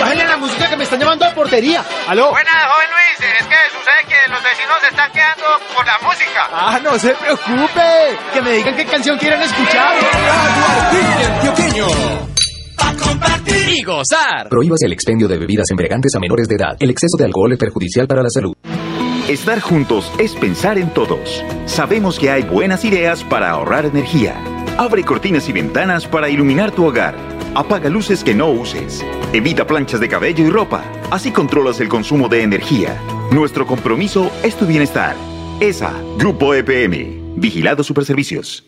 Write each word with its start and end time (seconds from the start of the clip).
¡Bájale 0.00 0.24
la 0.24 0.36
música 0.36 0.68
que 0.68 0.76
me 0.76 0.84
están 0.84 1.00
llamando 1.00 1.24
a 1.24 1.34
portería! 1.34 1.84
¡Aló! 2.06 2.30
Buenas, 2.30 2.54
joven 2.54 2.88
Luis. 2.90 3.30
Es 3.40 3.46
que 3.46 3.56
sucede 3.76 4.04
que 4.08 4.30
los 4.30 4.42
vecinos 4.42 4.76
se 4.80 4.88
están 4.88 5.10
quedando 5.12 5.44
por 5.74 5.84
la 5.86 5.98
música. 6.02 6.48
¡Ah, 6.52 6.80
no 6.82 6.98
se 6.98 7.14
preocupe! 7.14 8.16
Que 8.32 8.42
me 8.42 8.52
digan 8.52 8.76
qué 8.76 8.84
canción 8.86 9.18
quieren 9.18 9.42
escuchar. 9.42 9.96
A 12.78 12.94
compartir 12.94 13.68
y 13.68 13.82
gozar. 13.82 14.48
Prohíbas 14.48 14.80
el 14.82 14.92
expendio 14.92 15.26
de 15.28 15.38
bebidas 15.38 15.70
embriagantes 15.70 16.14
a 16.14 16.20
menores 16.20 16.46
de 16.48 16.54
edad. 16.54 16.76
El 16.78 16.90
exceso 16.90 17.16
de 17.18 17.24
alcohol 17.24 17.52
es 17.52 17.58
perjudicial 17.58 18.06
para 18.06 18.22
la 18.22 18.30
salud. 18.30 18.54
Estar 19.28 19.60
juntos 19.60 20.10
es 20.18 20.34
pensar 20.36 20.78
en 20.78 20.94
todos. 20.94 21.44
Sabemos 21.66 22.18
que 22.18 22.30
hay 22.30 22.42
buenas 22.44 22.84
ideas 22.84 23.24
para 23.24 23.50
ahorrar 23.50 23.84
energía. 23.84 24.36
Abre 24.78 25.04
cortinas 25.04 25.48
y 25.48 25.52
ventanas 25.52 26.06
para 26.06 26.28
iluminar 26.28 26.70
tu 26.70 26.86
hogar. 26.86 27.14
Apaga 27.58 27.90
luces 27.90 28.22
que 28.22 28.36
no 28.36 28.50
uses. 28.50 29.04
Evita 29.32 29.66
planchas 29.66 29.98
de 29.98 30.08
cabello 30.08 30.46
y 30.46 30.48
ropa. 30.48 30.84
Así 31.10 31.32
controlas 31.32 31.80
el 31.80 31.88
consumo 31.88 32.28
de 32.28 32.44
energía. 32.44 33.02
Nuestro 33.32 33.66
compromiso 33.66 34.30
es 34.44 34.56
tu 34.56 34.64
bienestar. 34.64 35.16
ESA, 35.58 35.92
Grupo 36.16 36.54
EPM. 36.54 37.34
Vigilado 37.34 37.82
Superservicios. 37.82 38.64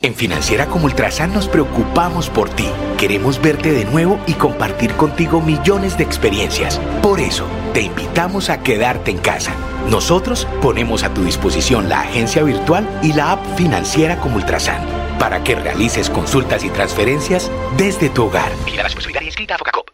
En 0.00 0.14
Financiera 0.14 0.64
como 0.68 0.86
Ultrasan 0.86 1.34
nos 1.34 1.48
preocupamos 1.48 2.30
por 2.30 2.48
ti. 2.48 2.64
Queremos 2.96 3.42
verte 3.42 3.72
de 3.72 3.84
nuevo 3.84 4.18
y 4.26 4.32
compartir 4.32 4.92
contigo 4.92 5.42
millones 5.42 5.98
de 5.98 6.04
experiencias. 6.04 6.80
Por 7.02 7.20
eso, 7.20 7.44
te 7.74 7.82
invitamos 7.82 8.48
a 8.48 8.62
quedarte 8.62 9.10
en 9.10 9.18
casa. 9.18 9.52
Nosotros 9.90 10.48
ponemos 10.62 11.02
a 11.02 11.12
tu 11.12 11.24
disposición 11.24 11.90
la 11.90 12.00
agencia 12.00 12.42
virtual 12.42 12.88
y 13.02 13.12
la 13.12 13.32
app 13.32 13.58
Financiera 13.58 14.18
como 14.18 14.36
Ultrasan 14.36 14.99
para 15.20 15.44
que 15.44 15.54
realices 15.54 16.08
consultas 16.08 16.64
y 16.64 16.70
transferencias 16.70 17.50
desde 17.76 18.08
tu 18.08 18.24
hogar. 18.24 18.50
La 18.74 18.88
y 19.22 19.26
inscrita 19.26 19.54
a 19.54 19.58
Focacop. 19.58 19.90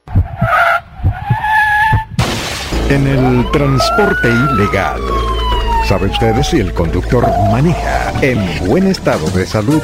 En 2.89 3.07
el 3.09 3.51
transporte 3.51 4.29
ilegal. 4.29 5.01
¿Sabe 5.85 6.07
usted 6.07 6.43
si 6.43 6.61
el 6.61 6.73
conductor 6.73 7.27
maneja 7.51 8.13
en 8.23 8.39
buen 8.67 8.87
estado 8.87 9.29
de 9.31 9.45
salud? 9.47 9.83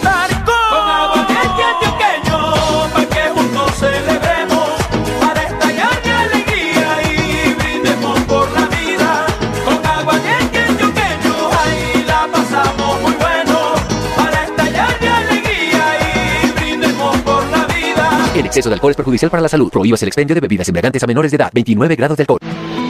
exceso 18.50 18.68
de 18.68 18.74
alcohol 18.74 18.90
es 18.90 18.96
perjudicial 18.96 19.30
para 19.30 19.42
la 19.42 19.48
salud. 19.48 19.70
Prohíbas 19.70 20.02
el 20.02 20.08
expendio 20.08 20.34
de 20.34 20.40
bebidas 20.40 20.68
embriagantes 20.68 21.02
a 21.02 21.06
menores 21.06 21.30
de 21.30 21.36
edad. 21.36 21.50
29 21.54 21.96
grados 21.96 22.18
de 22.18 22.24
alcohol. 22.24 22.40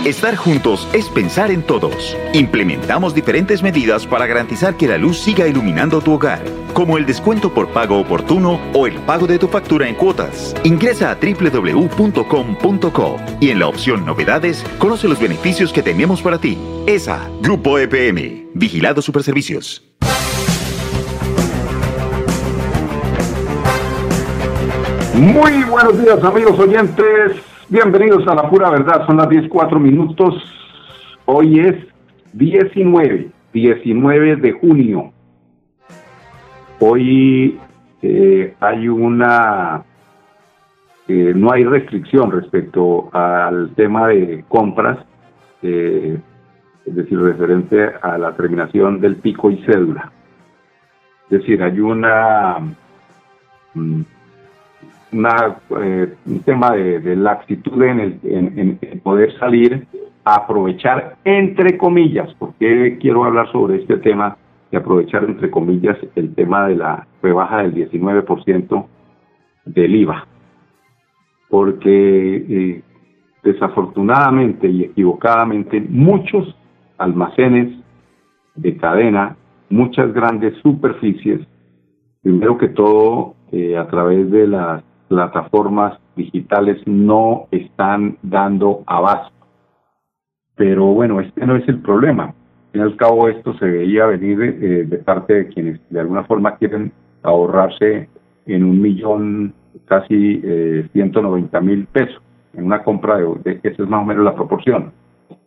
Estar 0.05 0.35
juntos 0.35 0.89
es 0.95 1.09
pensar 1.11 1.51
en 1.51 1.63
todos. 1.63 2.17
Implementamos 2.33 3.15
diferentes 3.15 3.63
medidas 3.63 4.07
para 4.07 4.27
garantizar 4.27 4.79
que 4.79 4.89
la 4.89 4.97
luz 4.97 5.19
siga 5.19 5.47
iluminando 5.47 6.01
tu 6.01 6.15
hogar, 6.15 6.43
como 6.73 6.97
el 6.97 7.05
descuento 7.05 7.53
por 7.53 7.69
pago 7.69 8.01
oportuno 8.01 8.59
o 8.73 8.87
el 8.87 8.95
pago 9.01 9.27
de 9.27 9.39
tu 9.39 9.49
factura 9.49 9.87
en 9.89 9.95
cuotas. 9.95 10.55
Ingresa 10.65 11.11
a 11.11 11.17
www.com.co 11.17 13.17
y 13.41 13.51
en 13.51 13.59
la 13.59 13.69
opción 13.69 14.07
Novedades 14.07 14.65
conoce 14.79 15.07
los 15.07 15.21
beneficios 15.21 15.71
que 15.71 15.83
tenemos 15.83 16.23
para 16.23 16.39
ti. 16.39 16.57
ESA, 16.87 17.29
Grupo 17.43 17.79
EPM, 17.79 18.47
Vigilado 18.55 19.03
Superservicios. 19.03 19.90
Muy 25.21 25.65
buenos 25.65 26.03
días 26.03 26.25
amigos 26.25 26.59
oyentes, 26.59 27.45
bienvenidos 27.69 28.27
a 28.27 28.35
la 28.35 28.49
pura 28.49 28.71
verdad, 28.71 29.05
son 29.05 29.19
las 29.19 29.29
10.4 29.29 29.79
minutos, 29.79 30.35
hoy 31.27 31.61
es 31.61 31.77
19, 32.33 33.29
19 33.53 34.37
de 34.37 34.53
junio, 34.53 35.13
hoy 36.79 37.61
eh, 38.01 38.55
hay 38.61 38.89
una, 38.89 39.83
eh, 41.07 41.35
no 41.37 41.53
hay 41.53 41.65
restricción 41.65 42.31
respecto 42.31 43.11
al 43.13 43.75
tema 43.75 44.09
de 44.09 44.43
compras, 44.49 45.01
eh, 45.61 46.19
es 46.87 46.95
decir, 46.95 47.21
referente 47.21 47.93
a 48.01 48.17
la 48.17 48.35
terminación 48.35 49.03
del 49.03 49.17
pico 49.17 49.51
y 49.51 49.63
cédula, 49.67 50.11
es 51.29 51.41
decir, 51.41 51.63
hay 51.63 51.79
una... 51.79 52.57
mm, 53.75 54.01
una, 55.13 55.59
eh, 55.81 56.15
un 56.27 56.41
tema 56.41 56.73
de, 56.73 57.01
de 57.01 57.17
laxitud 57.17 57.83
en, 57.83 58.01
el, 58.01 58.21
en, 58.25 58.79
en 58.81 59.01
poder 59.01 59.37
salir 59.39 59.87
a 60.25 60.37
aprovechar, 60.37 61.17
entre 61.25 61.77
comillas, 61.79 62.33
porque 62.39 62.99
quiero 63.01 63.25
hablar 63.25 63.51
sobre 63.51 63.77
este 63.77 63.99
tema 63.99 64.37
de 64.71 64.79
aprovechar, 64.79 65.25
entre 65.25 65.51
comillas, 65.51 65.99
el 66.15 66.35
tema 66.35 66.69
de 66.69 66.77
la 66.77 67.07
rebaja 67.23 67.63
del 67.63 67.75
19% 67.75 68.87
del 69.65 69.95
IVA. 69.95 70.27
Porque 71.49 72.37
eh, 72.37 72.83
desafortunadamente 73.43 74.69
y 74.69 74.85
equivocadamente 74.85 75.81
muchos 75.81 76.55
almacenes 76.99 77.77
de 78.55 78.77
cadena, 78.77 79.37
muchas 79.71 80.13
grandes 80.13 80.57
superficies, 80.63 81.41
primero 82.23 82.59
que 82.59 82.69
todo 82.69 83.35
eh, 83.53 83.77
a 83.77 83.89
través 83.89 84.31
de 84.31 84.47
las 84.47 84.85
plataformas 85.11 85.99
digitales 86.15 86.81
no 86.87 87.49
están 87.51 88.17
dando 88.23 88.85
abasto. 88.87 89.35
Pero 90.55 90.87
bueno, 90.87 91.21
este 91.21 91.45
no 91.45 91.57
es 91.57 91.69
el 91.69 91.81
problema. 91.81 92.33
Y 92.73 92.79
al 92.79 92.97
cabo 92.97 93.29
esto 93.29 93.53
se 93.59 93.67
veía 93.67 94.07
venir 94.07 94.41
eh, 94.41 94.85
de 94.87 94.99
parte 94.99 95.35
de 95.35 95.49
quienes 95.49 95.81
de 95.91 95.99
alguna 95.99 96.23
forma 96.25 96.57
quieren 96.57 96.93
ahorrarse 97.25 98.09
en 98.47 98.63
un 98.63 98.81
millón, 98.81 99.53
casi 99.87 100.41
eh, 100.45 100.89
190 100.93 101.61
mil 101.61 101.87
pesos 101.87 102.23
en 102.55 102.67
una 102.67 102.85
compra 102.85 103.17
de, 103.17 103.27
de, 103.43 103.61
esa 103.65 103.83
es 103.83 103.89
más 103.89 104.03
o 104.03 104.07
menos 104.07 104.25
la 104.25 104.35
proporción. 104.37 104.93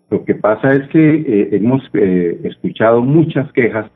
Lo 0.10 0.26
que 0.26 0.36
pasa 0.36 0.74
es 0.74 0.88
que 0.90 1.16
eh, 1.16 1.50
hemos 1.54 1.82
eh, 1.94 2.42
escuchado 2.44 3.02
muchas 3.02 3.50
quejas 3.54 3.90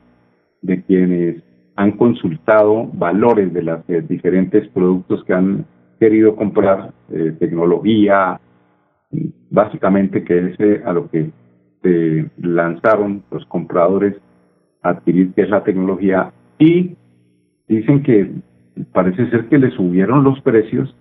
de 0.62 0.82
quienes 0.82 1.42
han 1.78 1.92
consultado 1.92 2.88
valores 2.92 3.52
de 3.52 3.62
los 3.62 3.86
diferentes 4.08 4.66
productos 4.70 5.22
que 5.24 5.32
han 5.32 5.64
querido 6.00 6.34
comprar, 6.34 6.92
eh, 7.12 7.36
tecnología, 7.38 8.40
básicamente 9.48 10.24
que 10.24 10.38
es 10.38 10.60
eh, 10.60 10.82
a 10.84 10.92
lo 10.92 11.08
que 11.08 11.30
se 11.82 12.28
lanzaron 12.38 13.22
los 13.30 13.46
compradores 13.46 14.16
a 14.82 14.88
adquirir 14.90 15.32
qué 15.34 15.42
es 15.42 15.50
la 15.50 15.62
tecnología. 15.62 16.32
Y 16.58 16.96
dicen 17.68 18.02
que 18.02 18.28
parece 18.92 19.30
ser 19.30 19.48
que 19.48 19.58
le 19.58 19.70
subieron 19.70 20.24
los 20.24 20.40
precios 20.40 20.92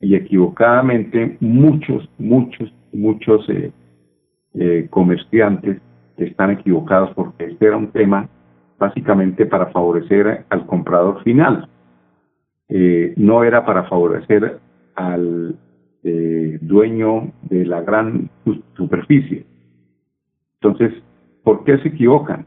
y 0.00 0.16
equivocadamente 0.16 1.36
muchos, 1.38 2.10
muchos, 2.18 2.74
muchos 2.92 3.48
eh, 3.48 3.70
eh, 4.54 4.88
comerciantes 4.90 5.80
están 6.16 6.50
equivocados 6.50 7.14
porque 7.14 7.44
este 7.44 7.66
era 7.66 7.76
un 7.76 7.92
tema 7.92 8.28
básicamente 8.82 9.46
para 9.46 9.66
favorecer 9.66 10.44
al 10.48 10.66
comprador 10.66 11.22
final. 11.22 11.68
Eh, 12.68 13.14
no 13.16 13.44
era 13.44 13.64
para 13.64 13.84
favorecer 13.84 14.58
al 14.96 15.54
eh, 16.02 16.58
dueño 16.60 17.30
de 17.42 17.64
la 17.64 17.80
gran 17.82 18.28
superficie. 18.76 19.46
Entonces, 20.60 20.92
¿por 21.44 21.62
qué 21.62 21.78
se 21.78 21.88
equivocan? 21.88 22.44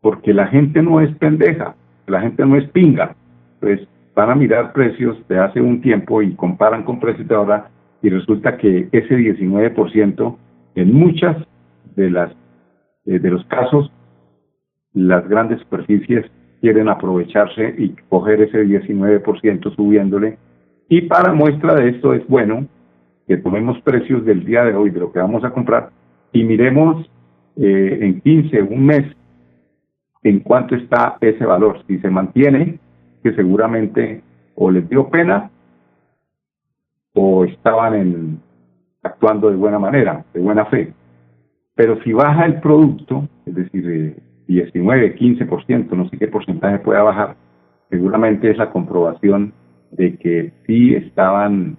Porque 0.00 0.32
la 0.32 0.46
gente 0.46 0.80
no 0.80 1.00
es 1.00 1.12
pendeja, 1.16 1.74
la 2.06 2.20
gente 2.20 2.46
no 2.46 2.56
es 2.56 2.68
pinga. 2.70 3.16
Pues 3.58 3.80
van 4.14 4.30
a 4.30 4.36
mirar 4.36 4.72
precios 4.72 5.16
de 5.26 5.40
hace 5.40 5.60
un 5.60 5.80
tiempo 5.80 6.22
y 6.22 6.36
comparan 6.36 6.84
con 6.84 7.00
precios 7.00 7.26
de 7.26 7.34
ahora 7.34 7.68
y 8.00 8.10
resulta 8.10 8.58
que 8.58 8.88
ese 8.92 9.16
19% 9.16 10.36
en 10.76 10.94
muchas 10.94 11.36
de 11.96 12.10
las 12.10 12.30
eh, 13.06 13.18
de 13.18 13.30
los 13.30 13.44
casos 13.46 13.90
las 14.94 15.28
grandes 15.28 15.60
superficies 15.60 16.24
quieren 16.60 16.88
aprovecharse 16.88 17.74
y 17.76 17.90
coger 18.08 18.40
ese 18.40 18.64
19% 18.64 19.74
subiéndole 19.74 20.38
y 20.88 21.02
para 21.02 21.32
muestra 21.32 21.74
de 21.74 21.90
esto 21.90 22.14
es 22.14 22.26
bueno 22.28 22.66
que 23.26 23.36
tomemos 23.38 23.80
precios 23.82 24.24
del 24.24 24.44
día 24.44 24.64
de 24.64 24.74
hoy 24.74 24.90
de 24.90 25.00
lo 25.00 25.12
que 25.12 25.18
vamos 25.18 25.44
a 25.44 25.50
comprar 25.50 25.90
y 26.32 26.44
miremos 26.44 27.08
eh, 27.56 27.98
en 28.02 28.20
15, 28.20 28.62
un 28.62 28.86
mes, 28.86 29.16
en 30.22 30.40
cuánto 30.40 30.74
está 30.74 31.16
ese 31.20 31.46
valor. 31.46 31.78
Si 31.86 31.98
se 31.98 32.10
mantiene, 32.10 32.78
que 33.22 33.32
seguramente 33.34 34.22
o 34.56 34.70
les 34.70 34.88
dio 34.88 35.08
pena 35.08 35.50
o 37.14 37.44
estaban 37.44 37.94
en, 37.94 38.40
actuando 39.02 39.50
de 39.50 39.56
buena 39.56 39.78
manera, 39.78 40.24
de 40.34 40.40
buena 40.40 40.66
fe. 40.66 40.92
Pero 41.76 42.02
si 42.02 42.12
baja 42.12 42.46
el 42.46 42.60
producto, 42.60 43.28
es 43.46 43.54
decir, 43.54 44.16
19, 44.46 45.06
eh, 45.06 45.14
15%, 45.16 45.90
no 45.96 46.08
sé 46.08 46.18
qué 46.18 46.28
porcentaje 46.28 46.78
pueda 46.78 47.02
bajar, 47.02 47.36
seguramente 47.90 48.50
es 48.50 48.58
la 48.58 48.70
comprobación 48.70 49.52
de 49.92 50.16
que 50.16 50.52
sí 50.66 50.94
estaban 50.94 51.76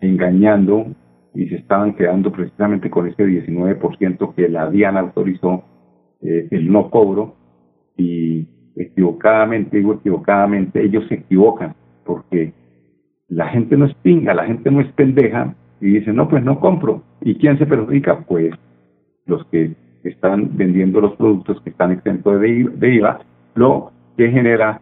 engañando 0.00 0.86
y 1.34 1.48
se 1.48 1.56
estaban 1.56 1.94
quedando 1.94 2.32
precisamente 2.32 2.90
con 2.90 3.06
ese 3.06 3.24
19% 3.24 4.34
que 4.34 4.48
la 4.48 4.70
DIAN 4.70 4.96
autorizó 4.96 5.64
eh, 6.22 6.48
el 6.50 6.70
no 6.70 6.90
cobro 6.90 7.36
y 7.96 8.46
equivocadamente, 8.76 9.78
digo 9.78 9.94
equivocadamente, 9.94 10.82
ellos 10.82 11.06
se 11.08 11.14
equivocan 11.14 11.74
porque 12.04 12.52
la 13.28 13.48
gente 13.48 13.76
no 13.76 13.86
es 13.86 13.94
pinga, 13.96 14.34
la 14.34 14.46
gente 14.46 14.70
no 14.70 14.80
es 14.80 14.90
pendeja 14.92 15.54
y 15.80 15.98
dice, 15.98 16.12
no, 16.12 16.28
pues 16.28 16.42
no 16.44 16.60
compro. 16.60 17.02
¿Y 17.20 17.34
quién 17.36 17.58
se 17.58 17.66
perjudica? 17.66 18.20
Pues 18.20 18.54
los 19.26 19.44
que 19.46 19.74
están 20.04 20.56
vendiendo 20.56 21.00
los 21.00 21.16
productos 21.16 21.60
que 21.62 21.70
están 21.70 21.92
exentos 21.92 22.40
de 22.40 22.94
IVA, 22.94 23.20
lo 23.54 23.92
que 24.16 24.30
genera 24.30 24.80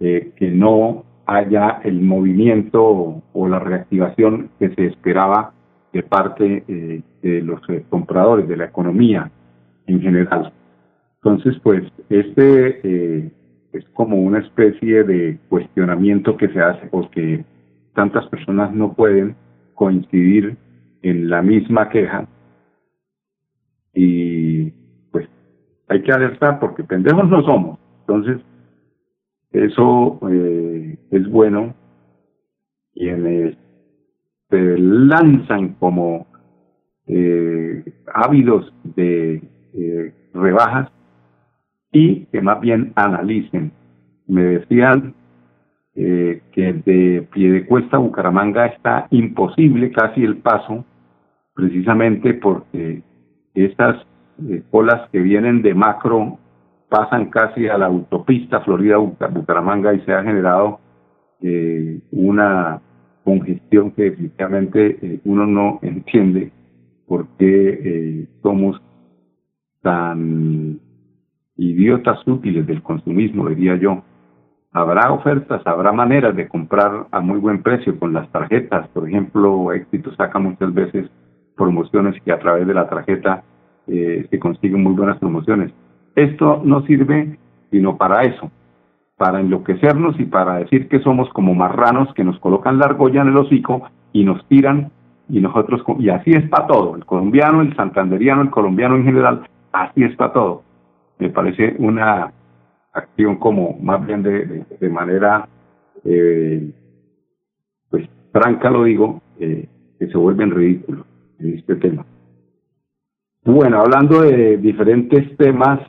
eh, 0.00 0.32
que 0.36 0.50
no 0.50 1.04
haya 1.26 1.80
el 1.82 2.00
movimiento 2.00 3.22
o 3.32 3.48
la 3.48 3.58
reactivación 3.58 4.50
que 4.58 4.70
se 4.74 4.86
esperaba 4.86 5.52
de 5.92 6.02
parte 6.02 6.64
eh, 6.68 7.02
de 7.22 7.42
los 7.42 7.60
eh, 7.68 7.84
compradores, 7.88 8.48
de 8.48 8.56
la 8.56 8.66
economía 8.66 9.30
en 9.86 10.00
general. 10.00 10.52
Entonces, 11.22 11.58
pues, 11.62 11.82
este 12.08 12.80
eh, 12.84 13.30
es 13.72 13.84
como 13.94 14.16
una 14.16 14.38
especie 14.38 15.04
de 15.04 15.38
cuestionamiento 15.48 16.36
que 16.36 16.48
se 16.48 16.60
hace 16.60 16.86
porque 16.86 17.44
tantas 17.94 18.26
personas 18.28 18.72
no 18.72 18.92
pueden 18.92 19.34
coincidir 19.74 20.56
en 21.02 21.28
la 21.28 21.42
misma 21.42 21.88
queja 21.88 22.26
y 23.94 24.25
hay 25.88 26.02
que 26.02 26.12
alertar 26.12 26.58
porque 26.58 26.84
pendejos 26.84 27.28
no 27.28 27.42
somos. 27.42 27.78
Entonces, 28.00 28.38
eso 29.52 30.20
eh, 30.30 30.98
es 31.10 31.28
bueno. 31.28 31.74
Quienes 32.94 33.56
se 34.48 34.78
lanzan 34.78 35.74
como 35.74 36.26
eh, 37.06 37.84
ávidos 38.14 38.72
de 38.82 39.42
eh, 39.74 40.14
rebajas 40.34 40.90
y 41.92 42.26
que 42.26 42.40
más 42.40 42.60
bien 42.60 42.92
analicen. 42.96 43.72
Me 44.26 44.42
decían 44.42 45.14
eh, 45.94 46.42
que 46.52 46.72
de 46.72 47.28
Piedecuesta 47.32 47.96
a 47.96 48.00
Bucaramanga 48.00 48.66
está 48.66 49.06
imposible 49.10 49.92
casi 49.92 50.24
el 50.24 50.38
paso, 50.38 50.84
precisamente 51.54 52.34
porque 52.34 53.02
estas 53.54 54.04
eh, 54.48 54.62
colas 54.70 55.08
que 55.10 55.20
vienen 55.20 55.62
de 55.62 55.74
macro 55.74 56.38
pasan 56.88 57.30
casi 57.30 57.68
a 57.68 57.78
la 57.78 57.86
autopista 57.86 58.60
Florida-Bucaramanga 58.60 59.94
y 59.94 60.00
se 60.00 60.12
ha 60.12 60.22
generado 60.22 60.80
eh, 61.40 62.00
una 62.12 62.80
congestión 63.24 63.90
que 63.90 64.04
definitivamente 64.04 64.98
eh, 65.02 65.20
uno 65.24 65.46
no 65.46 65.78
entiende 65.82 66.52
por 67.06 67.26
qué 67.38 67.80
eh, 67.84 68.28
somos 68.42 68.80
tan 69.82 70.80
idiotas 71.56 72.26
útiles 72.26 72.66
del 72.66 72.82
consumismo, 72.82 73.48
diría 73.48 73.76
yo. 73.76 74.02
Habrá 74.72 75.10
ofertas, 75.12 75.62
habrá 75.64 75.92
maneras 75.92 76.36
de 76.36 76.48
comprar 76.48 77.06
a 77.10 77.20
muy 77.20 77.38
buen 77.38 77.62
precio 77.62 77.98
con 77.98 78.12
las 78.12 78.30
tarjetas. 78.30 78.88
Por 78.88 79.08
ejemplo, 79.08 79.72
Éxito 79.72 80.14
saca 80.16 80.38
muchas 80.38 80.74
veces 80.74 81.08
promociones 81.56 82.20
que 82.22 82.32
a 82.32 82.38
través 82.38 82.66
de 82.66 82.74
la 82.74 82.88
tarjeta 82.88 83.42
eh, 83.88 84.26
se 84.30 84.38
consiguen 84.38 84.82
muy 84.82 84.94
buenas 84.94 85.18
promociones. 85.18 85.72
Esto 86.14 86.60
no 86.64 86.82
sirve 86.86 87.38
sino 87.70 87.96
para 87.96 88.22
eso, 88.22 88.50
para 89.16 89.40
enloquecernos 89.40 90.18
y 90.20 90.24
para 90.24 90.58
decir 90.58 90.88
que 90.88 91.00
somos 91.00 91.28
como 91.30 91.54
marranos 91.54 92.12
que 92.14 92.24
nos 92.24 92.38
colocan 92.38 92.78
la 92.78 92.86
argolla 92.86 93.22
en 93.22 93.28
el 93.28 93.36
hocico 93.36 93.88
y 94.12 94.24
nos 94.24 94.46
tiran 94.46 94.90
y 95.28 95.40
nosotros, 95.40 95.82
y 95.98 96.08
así 96.08 96.30
es 96.30 96.48
para 96.48 96.68
todo, 96.68 96.94
el 96.94 97.04
colombiano, 97.04 97.60
el 97.60 97.74
santanderiano, 97.74 98.42
el 98.42 98.50
colombiano 98.50 98.96
en 98.96 99.04
general, 99.04 99.48
así 99.72 100.04
es 100.04 100.14
para 100.16 100.32
todo. 100.32 100.62
Me 101.18 101.30
parece 101.30 101.74
una 101.78 102.32
acción 102.92 103.36
como 103.36 103.76
más 103.80 104.06
bien 104.06 104.22
de, 104.22 104.64
de, 104.80 104.88
manera, 104.88 105.48
eh, 106.04 106.70
pues 107.90 108.08
franca 108.32 108.70
lo 108.70 108.84
digo, 108.84 109.20
eh, 109.40 109.68
que 109.98 110.06
se 110.06 110.16
vuelven 110.16 110.52
ridículos 110.52 111.04
en 111.40 111.58
este 111.58 111.76
tema. 111.76 112.04
Bueno, 113.46 113.80
hablando 113.80 114.22
de 114.22 114.58
diferentes 114.58 115.36
temas, 115.36 115.80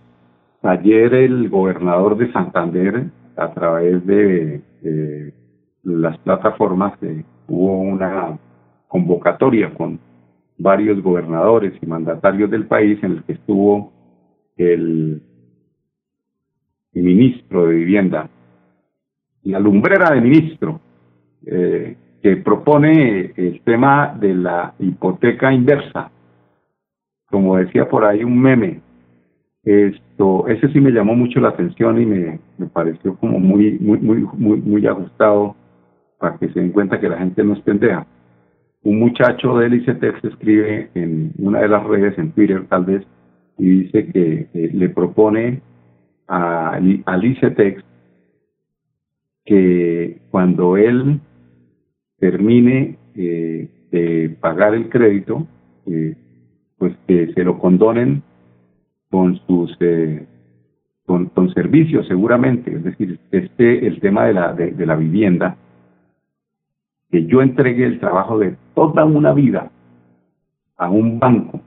Ayer 0.64 1.14
el 1.14 1.50
gobernador 1.50 2.18
de 2.18 2.32
Santander, 2.34 3.06
a 3.36 3.54
través 3.54 4.06
de, 4.06 4.62
las 5.84 6.18
plataformas, 6.20 7.02
eh, 7.04 7.24
hubo 7.48 7.80
una 7.80 8.38
convocatoria 8.88 9.74
con 9.74 10.00
varios 10.58 11.02
gobernadores 11.02 11.74
y 11.82 11.86
mandatarios 11.86 12.50
del 12.50 12.66
país 12.66 13.02
en 13.04 13.12
el 13.12 13.24
que 13.24 13.34
estuvo 13.34 13.94
el 14.58 15.22
ministro 16.94 17.68
de 17.68 17.76
Vivienda, 17.76 18.30
la 19.44 19.60
lumbrera 19.60 20.14
de 20.14 20.22
ministro, 20.22 20.82
eh, 21.46 21.96
que 22.22 22.38
propone 22.38 23.32
el 23.38 23.62
tema 23.64 24.18
de 24.20 24.34
la 24.34 24.74
hipoteca 24.80 25.54
inversa. 25.54 26.12
Como 27.29 27.57
decía 27.57 27.88
por 27.89 28.05
ahí 28.05 28.24
un 28.24 28.39
meme, 28.39 28.81
esto, 29.63 30.48
ese 30.48 30.69
sí 30.69 30.79
me 30.79 30.91
llamó 30.91 31.13
mucho 31.13 31.41
la 31.41 31.50
atención 31.50 32.01
y 32.01 32.05
me, 32.05 32.39
pareció 32.72 33.15
como 33.17 33.39
muy, 33.39 33.77
muy, 33.79 34.00
muy, 34.00 34.25
muy, 34.34 34.62
muy 34.62 34.88
ajustado 34.88 35.55
para 36.19 36.38
que 36.38 36.48
se 36.50 36.60
den 36.60 36.72
cuenta 36.72 37.00
que 37.00 37.10
la 37.10 37.17
gente 37.17 37.43
no 37.43 37.53
es 37.53 37.60
pendeja. 37.62 38.07
Un 38.84 39.00
muchacho 39.00 39.57
de 39.57 39.75
ICETEX 39.75 40.24
escribe 40.24 40.89
en 40.93 41.34
una 41.38 41.60
de 41.60 41.67
las 41.67 41.84
redes, 41.84 42.17
en 42.17 42.31
Twitter 42.31 42.65
tal 42.69 42.86
vez, 42.86 43.05
y 43.57 43.84
dice 43.84 44.07
que 44.07 44.48
le 44.53 44.89
propone 44.89 45.62
a, 46.27 46.79
al 47.05 47.25
ICETEX 47.25 47.84
que 49.48 50.22
cuando 50.29 50.77
él 50.77 51.22
termine 52.19 52.98
eh, 53.15 53.69
de 53.91 54.38
pagar 54.41 54.75
el 54.75 54.89
crédito, 54.89 55.48
eh, 55.86 56.15
pues 56.77 56.96
que 57.07 57.34
se 57.34 57.43
lo 57.43 57.60
condonen 57.60 58.24
con 59.10 59.39
sus 59.48 59.75
eh, 59.79 60.25
con, 61.05 61.31
servicios 61.53 62.05
seguramente, 62.07 62.75
es 62.75 62.84
decir, 62.84 63.19
este 63.31 63.88
el 63.88 64.00
tema 64.01 64.25
de 64.25 64.34
la 64.34 64.53
de, 64.53 64.86
la 64.86 64.96
vivienda, 64.96 65.55
que 67.10 67.25
yo 67.25 67.41
entregué 67.41 67.86
el 67.86 68.00
trabajo 68.00 68.38
de 68.39 68.57
toda 68.75 69.05
una 69.05 69.34
vida 69.34 69.72
a 70.75 70.89
un 70.89 71.19
banco 71.19 71.62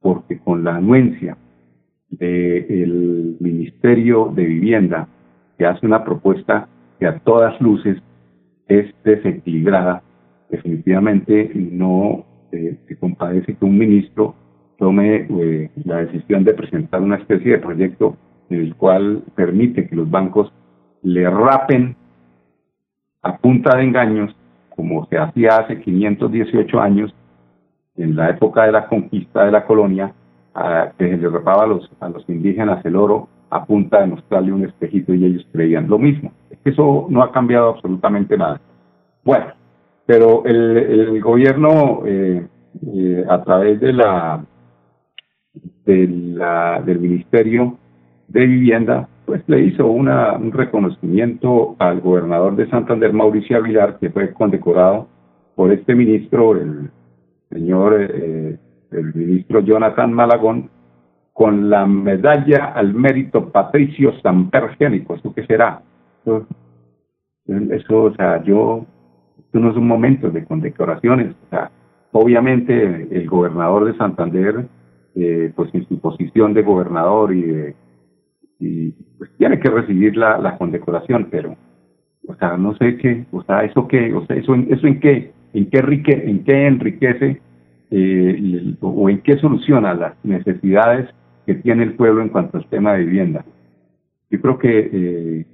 porque 0.00 0.38
con 0.38 0.62
la 0.62 0.76
anuencia 0.76 1.36
del 2.10 3.36
Ministerio 3.40 4.30
de 4.34 4.44
Vivienda, 4.44 5.08
que 5.58 5.66
hace 5.66 5.84
una 5.84 6.04
propuesta 6.04 6.68
que 7.00 7.06
a 7.06 7.18
todas 7.20 7.60
luces 7.60 8.00
es 8.68 8.94
desequilibrada, 9.02 10.02
definitivamente 10.50 11.50
no 11.54 12.24
eh, 12.52 12.78
se 12.86 12.96
compadece 12.96 13.54
que 13.54 13.64
un 13.64 13.78
ministro 13.78 14.34
tome 14.78 15.26
eh, 15.28 15.70
la 15.84 16.04
decisión 16.04 16.44
de 16.44 16.54
presentar 16.54 17.00
una 17.00 17.16
especie 17.16 17.52
de 17.52 17.58
proyecto 17.58 18.16
en 18.50 18.60
el 18.60 18.74
cual 18.76 19.22
permite 19.34 19.88
que 19.88 19.96
los 19.96 20.10
bancos 20.10 20.52
le 21.02 21.28
rapen 21.28 21.96
a 23.22 23.36
punta 23.38 23.76
de 23.76 23.84
engaños, 23.84 24.34
como 24.74 25.06
se 25.06 25.18
hacía 25.18 25.56
hace 25.56 25.80
518 25.80 26.80
años, 26.80 27.14
en 27.96 28.14
la 28.14 28.30
época 28.30 28.64
de 28.64 28.72
la 28.72 28.86
conquista 28.86 29.44
de 29.44 29.52
la 29.52 29.64
colonia, 29.64 30.12
a, 30.54 30.92
que 30.96 31.08
se 31.08 31.16
le 31.16 31.28
rapaba 31.28 31.64
a 31.64 31.66
los, 31.66 31.90
a 32.00 32.08
los 32.08 32.28
indígenas 32.28 32.84
el 32.84 32.96
oro 32.96 33.28
a 33.50 33.64
punta 33.64 34.00
de 34.00 34.08
mostrarle 34.08 34.52
un 34.52 34.64
espejito 34.64 35.14
y 35.14 35.24
ellos 35.24 35.46
creían 35.52 35.88
lo 35.88 35.98
mismo. 35.98 36.32
Eso 36.64 37.06
no 37.08 37.22
ha 37.22 37.32
cambiado 37.32 37.70
absolutamente 37.70 38.36
nada. 38.36 38.60
Bueno, 39.24 39.46
pero 40.06 40.44
el, 40.44 40.76
el 40.76 41.20
gobierno, 41.20 42.02
eh, 42.06 42.46
eh, 42.94 43.24
a 43.28 43.42
través 43.42 43.80
de 43.80 43.92
la, 43.92 44.44
de 45.84 46.06
del 46.84 47.00
Ministerio 47.00 47.78
de 48.28 48.46
Vivienda, 48.46 49.08
pues 49.24 49.42
le 49.48 49.60
hizo 49.62 49.86
una, 49.86 50.36
un 50.36 50.52
reconocimiento 50.52 51.74
al 51.78 52.00
gobernador 52.00 52.54
de 52.56 52.68
Santander, 52.70 53.12
Mauricio 53.12 53.58
Aguilar, 53.58 53.98
que 53.98 54.10
fue 54.10 54.32
condecorado 54.32 55.08
por 55.56 55.72
este 55.72 55.94
ministro, 55.94 56.52
el 56.52 56.90
señor, 57.50 57.96
eh, 58.00 58.56
el 58.92 59.14
ministro 59.14 59.60
Jonathan 59.60 60.12
Malagón, 60.12 60.70
con 61.32 61.68
la 61.68 61.86
medalla 61.86 62.72
al 62.74 62.94
mérito 62.94 63.50
Patricio 63.50 64.12
Sampergénico. 64.22 65.14
¿Esto 65.14 65.34
qué 65.34 65.44
será? 65.46 65.82
Eso, 66.22 66.46
eso, 67.46 68.02
o 68.04 68.14
sea, 68.14 68.42
yo, 68.42 68.86
esto 69.56 69.60
no 69.64 69.70
es 69.70 69.76
un 69.76 69.88
momento 69.88 70.30
de 70.30 70.44
condecoraciones. 70.44 71.34
O 71.46 71.48
sea, 71.48 71.70
obviamente 72.12 73.08
el 73.10 73.26
gobernador 73.26 73.86
de 73.86 73.96
Santander, 73.96 74.66
eh, 75.14 75.50
pues 75.56 75.74
en 75.74 75.88
su 75.88 75.98
posición 75.98 76.52
de 76.52 76.62
gobernador 76.62 77.34
y 77.34 77.42
de 77.42 77.74
y 78.58 78.90
pues 79.18 79.30
tiene 79.36 79.58
que 79.60 79.68
recibir 79.68 80.16
la, 80.16 80.56
condecoración, 80.56 81.28
pero, 81.30 81.56
o 82.26 82.34
sea, 82.36 82.56
no 82.56 82.74
sé 82.76 82.96
qué, 82.96 83.26
o 83.30 83.42
sea, 83.42 83.64
eso 83.64 83.86
qué, 83.86 84.14
o 84.14 84.24
sea, 84.26 84.34
eso, 84.36 84.54
eso 84.54 84.86
en 84.86 84.98
qué, 84.98 85.32
en 85.52 85.68
qué, 85.68 85.78
enrique, 85.78 86.22
en 86.24 86.42
qué 86.42 86.66
enriquece 86.66 87.42
eh, 87.90 88.74
o 88.80 89.10
en 89.10 89.20
qué 89.20 89.36
soluciona 89.36 89.92
las 89.92 90.14
necesidades 90.24 91.10
que 91.44 91.54
tiene 91.56 91.82
el 91.82 91.94
pueblo 91.94 92.22
en 92.22 92.30
cuanto 92.30 92.56
al 92.56 92.66
tema 92.66 92.94
de 92.94 93.04
vivienda. 93.04 93.44
Yo 94.30 94.40
creo 94.40 94.58
que 94.58 94.90
eh, 94.92 95.46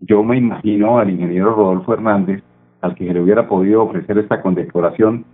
yo 0.00 0.22
me 0.22 0.36
imagino 0.36 0.98
al 0.98 1.10
ingeniero 1.10 1.56
Rodolfo 1.56 1.92
Hernández, 1.92 2.42
al 2.84 2.94
que 2.94 3.06
se 3.06 3.14
le 3.14 3.20
hubiera 3.20 3.48
podido 3.48 3.82
ofrecer 3.82 4.18
esta 4.18 4.42
condecoración, 4.42 5.24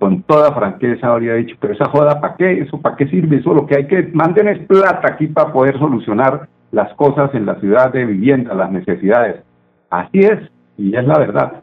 con 0.00 0.22
toda 0.22 0.52
franqueza 0.52 1.12
habría 1.12 1.34
dicho, 1.34 1.56
pero 1.60 1.74
esa 1.74 1.88
joda, 1.90 2.20
¿para 2.20 2.34
qué? 2.34 2.60
¿Eso 2.62 2.80
para 2.80 2.96
qué 2.96 3.06
sirve? 3.06 3.36
Eso 3.36 3.54
lo 3.54 3.66
que 3.66 3.76
hay 3.76 3.86
que 3.86 4.10
manden 4.12 4.48
es 4.48 4.58
plata 4.66 5.12
aquí 5.12 5.28
para 5.28 5.52
poder 5.52 5.78
solucionar 5.78 6.48
las 6.72 6.92
cosas 6.94 7.32
en 7.34 7.46
la 7.46 7.60
ciudad 7.60 7.92
de 7.92 8.04
vivienda, 8.04 8.54
las 8.54 8.72
necesidades. 8.72 9.44
Así 9.90 10.20
es, 10.20 10.40
y 10.76 10.96
es 10.96 11.04
la 11.04 11.18
verdad. 11.18 11.62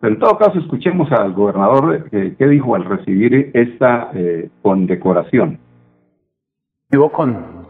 Pero 0.00 0.14
en 0.14 0.20
todo 0.20 0.36
caso, 0.36 0.58
escuchemos 0.58 1.12
al 1.12 1.32
gobernador 1.32 2.08
eh, 2.10 2.34
qué 2.36 2.48
dijo 2.48 2.74
al 2.74 2.86
recibir 2.86 3.50
esta 3.54 4.10
eh, 4.14 4.48
condecoración. 4.62 5.58
Vivo 6.90 7.12
con 7.12 7.66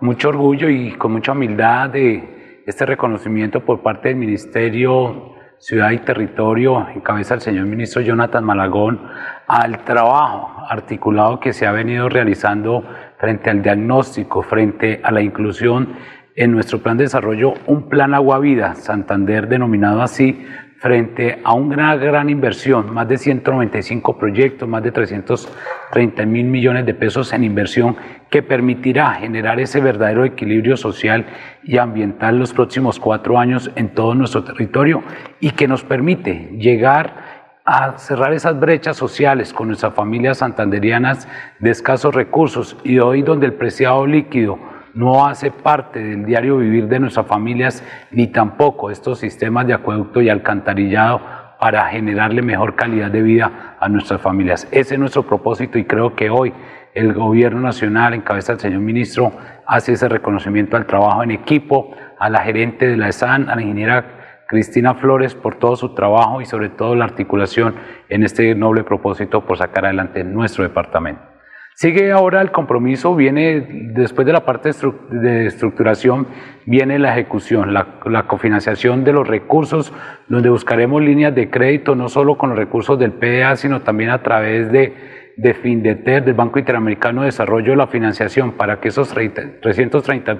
mucho 0.00 0.30
orgullo 0.30 0.68
y 0.68 0.92
con 0.92 1.12
mucha 1.12 1.32
humildad 1.32 1.90
de 1.90 2.62
este 2.66 2.86
reconocimiento 2.86 3.60
por 3.60 3.82
parte 3.82 4.08
del 4.08 4.16
Ministerio 4.16 5.31
Ciudad 5.62 5.92
y 5.92 5.98
Territorio, 5.98 6.88
en 6.92 7.02
cabeza 7.02 7.34
del 7.34 7.40
señor 7.40 7.66
ministro 7.66 8.02
Jonathan 8.02 8.42
Malagón, 8.42 9.00
al 9.46 9.84
trabajo 9.84 10.60
articulado 10.68 11.38
que 11.38 11.52
se 11.52 11.68
ha 11.68 11.70
venido 11.70 12.08
realizando 12.08 12.82
frente 13.16 13.48
al 13.48 13.62
diagnóstico, 13.62 14.42
frente 14.42 15.00
a 15.04 15.12
la 15.12 15.22
inclusión 15.22 15.90
en 16.34 16.50
nuestro 16.50 16.80
plan 16.80 16.96
de 16.96 17.04
desarrollo, 17.04 17.54
un 17.68 17.88
plan 17.88 18.12
Agua 18.12 18.40
Vida 18.40 18.74
Santander 18.74 19.46
denominado 19.46 20.02
así, 20.02 20.44
frente 20.82 21.38
a 21.44 21.52
una 21.52 21.94
gran 21.94 22.28
inversión, 22.28 22.92
más 22.92 23.06
de 23.06 23.16
195 23.16 24.18
proyectos, 24.18 24.68
más 24.68 24.82
de 24.82 24.90
330 24.90 26.26
mil 26.26 26.46
millones 26.46 26.84
de 26.84 26.92
pesos 26.92 27.32
en 27.32 27.44
inversión 27.44 27.96
que 28.28 28.42
permitirá 28.42 29.12
generar 29.12 29.60
ese 29.60 29.80
verdadero 29.80 30.24
equilibrio 30.24 30.76
social 30.76 31.24
y 31.62 31.78
ambiental 31.78 32.36
los 32.36 32.52
próximos 32.52 32.98
cuatro 32.98 33.38
años 33.38 33.70
en 33.76 33.90
todo 33.90 34.16
nuestro 34.16 34.42
territorio 34.42 35.04
y 35.38 35.52
que 35.52 35.68
nos 35.68 35.84
permite 35.84 36.50
llegar 36.58 37.52
a 37.64 37.96
cerrar 37.96 38.32
esas 38.32 38.58
brechas 38.58 38.96
sociales 38.96 39.52
con 39.52 39.68
nuestras 39.68 39.94
familias 39.94 40.38
santanderianas 40.38 41.28
de 41.60 41.70
escasos 41.70 42.12
recursos 42.12 42.76
y 42.82 42.98
hoy 42.98 43.22
donde 43.22 43.46
el 43.46 43.54
preciado 43.54 44.04
líquido 44.04 44.71
no 44.94 45.26
hace 45.26 45.50
parte 45.50 46.02
del 46.02 46.24
diario 46.24 46.58
vivir 46.58 46.88
de 46.88 47.00
nuestras 47.00 47.26
familias, 47.26 47.84
ni 48.10 48.26
tampoco 48.26 48.90
estos 48.90 49.18
sistemas 49.18 49.66
de 49.66 49.74
acueducto 49.74 50.20
y 50.20 50.28
alcantarillado 50.28 51.20
para 51.58 51.86
generarle 51.86 52.42
mejor 52.42 52.74
calidad 52.74 53.10
de 53.10 53.22
vida 53.22 53.76
a 53.78 53.88
nuestras 53.88 54.20
familias. 54.20 54.66
Ese 54.72 54.94
es 54.94 55.00
nuestro 55.00 55.22
propósito 55.22 55.78
y 55.78 55.84
creo 55.84 56.14
que 56.16 56.28
hoy 56.28 56.52
el 56.94 57.14
gobierno 57.14 57.60
nacional, 57.60 58.14
en 58.14 58.20
cabeza 58.20 58.52
del 58.52 58.60
señor 58.60 58.80
ministro, 58.80 59.32
hace 59.66 59.92
ese 59.92 60.08
reconocimiento 60.08 60.76
al 60.76 60.86
trabajo 60.86 61.22
en 61.22 61.30
equipo, 61.30 61.94
a 62.18 62.28
la 62.28 62.40
gerente 62.40 62.88
de 62.88 62.96
la 62.96 63.08
ESAN, 63.08 63.48
a 63.48 63.54
la 63.54 63.62
ingeniera 63.62 64.44
Cristina 64.48 64.94
Flores 64.94 65.34
por 65.34 65.54
todo 65.54 65.76
su 65.76 65.94
trabajo 65.94 66.42
y 66.42 66.44
sobre 66.44 66.68
todo 66.68 66.94
la 66.94 67.04
articulación 67.06 67.76
en 68.08 68.22
este 68.22 68.54
noble 68.54 68.84
propósito 68.84 69.46
por 69.46 69.56
sacar 69.56 69.86
adelante 69.86 70.24
nuestro 70.24 70.64
departamento. 70.64 71.31
Sigue 71.74 72.12
ahora 72.12 72.42
el 72.42 72.52
compromiso, 72.52 73.16
viene 73.16 73.90
después 73.94 74.26
de 74.26 74.32
la 74.32 74.44
parte 74.44 74.70
de 75.10 75.46
estructuración, 75.46 76.26
viene 76.66 76.98
la 76.98 77.12
ejecución, 77.12 77.72
la, 77.72 78.26
cofinanciación 78.28 79.04
de 79.04 79.12
los 79.12 79.26
recursos, 79.26 79.92
donde 80.28 80.50
buscaremos 80.50 81.00
líneas 81.00 81.34
de 81.34 81.48
crédito 81.50 81.94
no 81.94 82.08
solo 82.08 82.36
con 82.36 82.50
los 82.50 82.58
recursos 82.58 82.98
del 82.98 83.12
PDA, 83.12 83.56
sino 83.56 83.80
también 83.80 84.10
a 84.10 84.22
través 84.22 84.70
de, 84.70 85.32
de 85.36 85.54
FINDETER, 85.54 86.24
del 86.24 86.34
Banco 86.34 86.58
Interamericano 86.58 87.22
de 87.22 87.26
Desarrollo, 87.26 87.74
la 87.74 87.86
financiación 87.86 88.52
para 88.52 88.78
que 88.78 88.88
esos 88.88 89.08
330 89.08 90.38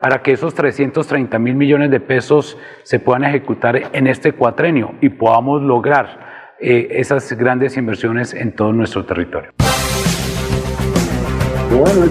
para 0.00 0.20
que 0.20 0.32
esos 0.32 0.54
330 0.54 1.38
mil 1.38 1.54
millones 1.54 1.90
de 1.90 2.00
pesos 2.00 2.58
se 2.82 2.98
puedan 2.98 3.24
ejecutar 3.24 3.90
en 3.92 4.06
este 4.06 4.32
cuatrenio 4.32 4.96
y 5.00 5.08
podamos 5.08 5.62
lograr 5.62 6.54
eh, 6.60 6.88
esas 6.90 7.32
grandes 7.32 7.76
inversiones 7.78 8.34
en 8.34 8.52
todo 8.52 8.72
nuestro 8.72 9.06
territorio. 9.06 9.52
Bueno, 11.76 12.04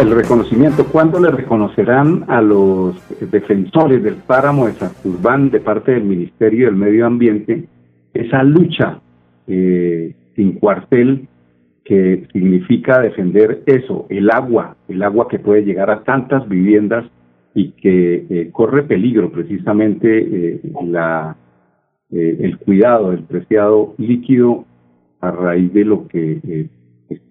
el 0.00 0.10
reconocimiento. 0.12 0.86
¿Cuándo 0.86 1.20
le 1.20 1.30
reconocerán 1.30 2.24
a 2.28 2.40
los 2.40 2.96
defensores 3.30 4.02
del 4.02 4.14
páramo 4.14 4.66
de 4.66 4.72
Santurbán 4.72 5.50
de 5.50 5.60
parte 5.60 5.92
del 5.92 6.04
Ministerio 6.04 6.66
del 6.66 6.76
Medio 6.76 7.06
Ambiente 7.06 7.68
esa 8.14 8.42
lucha 8.42 8.98
eh, 9.46 10.14
sin 10.34 10.52
cuartel 10.52 11.28
que 11.84 12.26
significa 12.32 13.00
defender 13.00 13.62
eso, 13.66 14.06
el 14.08 14.30
agua, 14.30 14.76
el 14.88 15.02
agua 15.02 15.28
que 15.28 15.38
puede 15.38 15.64
llegar 15.64 15.90
a 15.90 16.02
tantas 16.02 16.48
viviendas 16.48 17.04
y 17.54 17.72
que 17.72 18.26
eh, 18.30 18.48
corre 18.52 18.84
peligro 18.84 19.30
precisamente 19.30 20.08
eh, 20.18 20.60
la, 20.86 21.36
el 22.10 22.58
cuidado 22.58 23.10
del 23.10 23.24
preciado 23.24 23.94
líquido 23.98 24.64
a 25.20 25.30
raíz 25.30 25.72
de 25.74 25.84
lo 25.84 26.08
que 26.08 26.68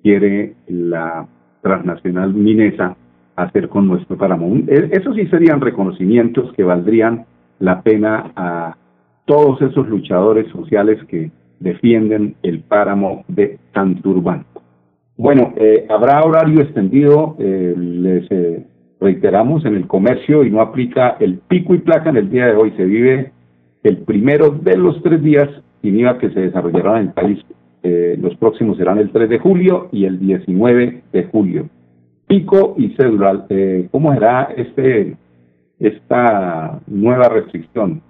quiere 0.03 0.53
la 0.67 1.27
transnacional 1.61 2.33
Minesa 2.33 2.95
hacer 3.35 3.69
con 3.69 3.87
nuestro 3.87 4.17
páramo. 4.17 4.55
E, 4.67 4.89
Esos 4.91 5.15
sí 5.15 5.27
serían 5.27 5.61
reconocimientos 5.61 6.53
que 6.53 6.63
valdrían 6.63 7.25
la 7.59 7.81
pena 7.81 8.31
a 8.35 8.75
todos 9.25 9.61
esos 9.61 9.87
luchadores 9.87 10.51
sociales 10.51 11.03
que 11.07 11.31
defienden 11.59 12.35
el 12.41 12.61
páramo 12.61 13.25
de 13.27 13.59
Santurbán. 13.73 14.45
Bueno, 15.17 15.53
eh, 15.57 15.85
habrá 15.89 16.21
horario 16.23 16.61
extendido, 16.61 17.35
eh, 17.39 17.75
les 17.77 18.31
eh, 18.31 18.65
reiteramos, 19.01 19.65
en 19.65 19.75
el 19.75 19.85
comercio 19.85 20.43
y 20.45 20.49
no 20.49 20.61
aplica 20.61 21.17
el 21.19 21.39
pico 21.39 21.75
y 21.75 21.79
placa 21.79 22.09
en 22.09 22.17
el 22.17 22.29
día 22.29 22.47
de 22.47 22.55
hoy. 22.55 22.73
Se 22.77 22.85
vive 22.85 23.31
el 23.83 23.97
primero 23.97 24.49
de 24.49 24.77
los 24.77 25.01
tres 25.03 25.21
días 25.21 25.49
sin 25.81 25.99
IVA 25.99 26.17
que 26.17 26.29
se 26.29 26.39
desarrollarán 26.39 26.95
en 26.97 27.07
el 27.07 27.13
país 27.13 27.39
eh, 27.83 28.17
los 28.19 28.35
próximos 28.35 28.77
serán 28.77 28.97
el 28.99 29.11
3 29.11 29.29
de 29.29 29.39
julio 29.39 29.89
y 29.91 30.05
el 30.05 30.19
19 30.19 31.03
de 31.11 31.23
julio. 31.25 31.69
Pico 32.27 32.75
y 32.77 32.89
cédula, 32.89 33.45
eh, 33.49 33.87
¿cómo 33.91 34.13
será 34.13 34.53
este, 34.55 35.15
esta 35.79 36.79
nueva 36.87 37.29
restricción? 37.29 38.01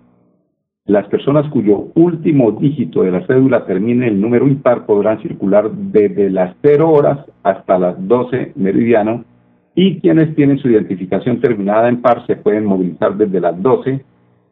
Las 0.86 1.08
personas 1.08 1.50
cuyo 1.52 1.90
último 1.94 2.52
dígito 2.52 3.04
de 3.04 3.12
la 3.12 3.26
cédula 3.28 3.66
termine 3.66 4.08
en 4.08 4.14
el 4.16 4.22
número 4.22 4.48
impar 4.48 4.88
podrán 4.88 5.22
circular 5.22 5.72
desde 5.72 6.32
las 6.32 6.56
0 6.64 6.90
horas 6.90 7.20
hasta 7.44 7.78
las 7.78 7.96
12 8.08 8.54
meridiano 8.56 9.24
y 9.76 10.00
quienes 10.00 10.36
tienen 10.36 10.58
su 10.58 10.68
identificación 10.68 11.40
terminada 11.40 11.90
en 11.90 12.02
par 12.02 12.26
se 12.26 12.36
pueden 12.36 12.66
movilizar 12.66 13.16
desde 13.16 13.40
las 13.40 13.62
12 13.62 14.04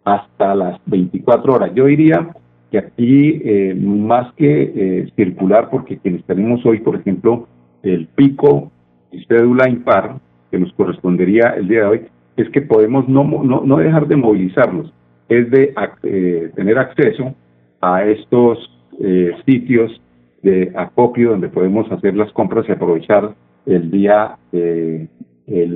hasta 0.06 0.54
las 0.54 0.80
24 0.86 1.54
horas. 1.54 1.72
Yo 1.74 1.86
diría 1.86 2.30
que 2.72 2.78
aquí, 2.78 3.42
eh, 3.44 3.76
más 3.76 4.34
que 4.34 4.62
eh, 4.76 5.12
circular, 5.16 5.70
porque 5.70 5.98
quienes 5.98 6.24
tenemos 6.26 6.66
hoy, 6.66 6.80
por 6.80 6.96
ejemplo, 6.96 7.48
el 7.84 8.08
pico 8.08 8.72
y 9.12 9.24
cédula 9.26 9.70
impar, 9.70 10.20
que 10.52 10.60
nos 10.60 10.72
correspondería 10.74 11.54
el 11.58 11.68
día 11.68 11.82
de 11.82 11.86
hoy, 11.86 12.02
es 12.36 12.50
que 12.50 12.62
podemos 12.62 13.08
no, 13.08 13.24
no, 13.24 13.62
no 13.64 13.78
dejar 13.78 14.08
de 14.08 14.16
movilizarnos 14.16 14.94
es 15.30 15.50
de 15.52 15.74
eh, 16.04 16.52
tener 16.56 16.78
acceso 16.78 17.36
a 17.82 18.06
estos 18.06 18.72
eh, 19.00 19.32
sitios 19.46 20.02
de 20.42 20.72
acopio 20.76 21.32
donde 21.32 21.50
podemos 21.50 21.92
hacer 21.92 22.16
las 22.16 22.32
compras 22.32 22.66
y 22.68 22.72
aprovechar 22.72 23.36
el 23.66 23.92
día 23.92 24.38
el 24.54 25.10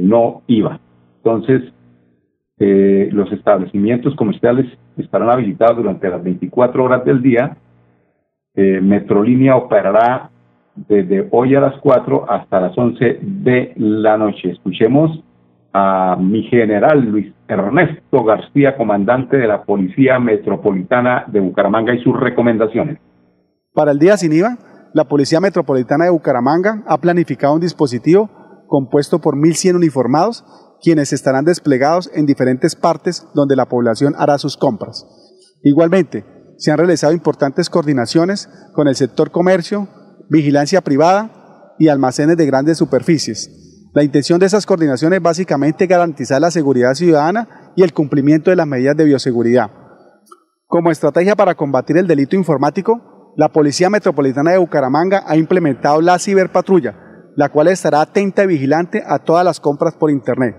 no 0.07 0.43
IVA. 0.47 0.79
Entonces, 1.17 1.73
eh, 2.63 3.09
los 3.11 3.31
establecimientos 3.31 4.15
comerciales 4.15 4.67
estarán 4.95 5.31
habilitados 5.31 5.77
durante 5.77 6.09
las 6.09 6.23
24 6.23 6.83
horas 6.83 7.03
del 7.03 7.21
día. 7.21 7.57
Metrolínea 8.53 9.55
operará 9.55 10.29
desde 10.75 11.27
hoy 11.31 11.55
a 11.55 11.61
las 11.61 11.79
4 11.81 12.29
hasta 12.29 12.59
las 12.59 12.77
11 12.77 13.19
de 13.21 13.73
la 13.77 14.17
noche. 14.17 14.51
Escuchemos 14.51 15.23
a 15.73 16.17
mi 16.19 16.43
general 16.43 16.99
Luis 17.05 17.33
Ernesto 17.47 18.23
García, 18.23 18.75
comandante 18.75 19.37
de 19.37 19.47
la 19.47 19.63
Policía 19.63 20.19
Metropolitana 20.19 21.25
de 21.27 21.39
Bucaramanga 21.39 21.93
y 21.93 22.03
sus 22.03 22.17
recomendaciones. 22.19 22.99
Para 23.73 23.91
el 23.91 23.99
día 23.99 24.17
sin 24.17 24.33
IVA, 24.33 24.57
la 24.93 25.05
Policía 25.05 25.39
Metropolitana 25.39 26.05
de 26.05 26.11
Bucaramanga 26.11 26.83
ha 26.87 26.97
planificado 26.97 27.53
un 27.53 27.61
dispositivo 27.61 28.29
compuesto 28.67 29.19
por 29.19 29.35
1.100 29.35 29.75
uniformados, 29.75 30.43
quienes 30.81 31.13
estarán 31.13 31.45
desplegados 31.45 32.09
en 32.13 32.25
diferentes 32.25 32.75
partes 32.75 33.25
donde 33.33 33.55
la 33.55 33.67
población 33.67 34.13
hará 34.17 34.37
sus 34.37 34.57
compras. 34.57 35.05
Igualmente, 35.63 36.25
se 36.57 36.71
han 36.71 36.77
realizado 36.77 37.13
importantes 37.13 37.69
coordinaciones 37.69 38.49
con 38.73 38.87
el 38.87 38.95
sector 38.95 39.31
comercio, 39.31 39.87
vigilancia 40.29 40.81
privada 40.81 41.75
y 41.79 41.87
almacenes 41.89 42.37
de 42.37 42.45
grandes 42.45 42.77
superficies, 42.77 43.61
la 43.93 44.03
intención 44.03 44.39
de 44.39 44.45
esas 44.45 44.65
coordinaciones 44.65 45.17
es 45.17 45.23
básicamente 45.23 45.85
garantizar 45.85 46.39
la 46.39 46.49
seguridad 46.49 46.93
ciudadana 46.93 47.73
y 47.75 47.83
el 47.83 47.91
cumplimiento 47.91 48.49
de 48.49 48.55
las 48.55 48.65
medidas 48.65 48.95
de 48.95 49.03
bioseguridad. 49.03 49.69
Como 50.65 50.91
estrategia 50.91 51.35
para 51.35 51.55
combatir 51.55 51.97
el 51.97 52.07
delito 52.07 52.37
informático, 52.37 53.33
la 53.35 53.49
Policía 53.49 53.89
Metropolitana 53.89 54.51
de 54.51 54.59
Bucaramanga 54.59 55.23
ha 55.27 55.35
implementado 55.35 55.99
la 55.99 56.19
ciberpatrulla, 56.19 56.95
la 57.35 57.49
cual 57.49 57.67
estará 57.67 57.99
atenta 57.99 58.45
y 58.45 58.47
vigilante 58.47 59.03
a 59.05 59.19
todas 59.19 59.43
las 59.43 59.59
compras 59.59 59.93
por 59.95 60.09
Internet. 60.09 60.55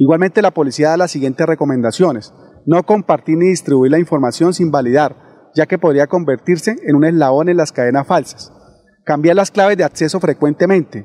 Igualmente 0.00 0.40
la 0.40 0.50
policía 0.50 0.88
da 0.88 0.96
las 0.96 1.10
siguientes 1.10 1.46
recomendaciones. 1.46 2.32
No 2.64 2.82
compartir 2.84 3.36
ni 3.36 3.48
distribuir 3.48 3.92
la 3.92 3.98
información 3.98 4.54
sin 4.54 4.70
validar, 4.70 5.14
ya 5.54 5.66
que 5.66 5.76
podría 5.76 6.06
convertirse 6.06 6.76
en 6.86 6.96
un 6.96 7.04
eslabón 7.04 7.50
en 7.50 7.58
las 7.58 7.70
cadenas 7.70 8.06
falsas. 8.06 8.50
Cambiar 9.04 9.36
las 9.36 9.50
claves 9.50 9.76
de 9.76 9.84
acceso 9.84 10.18
frecuentemente, 10.18 11.04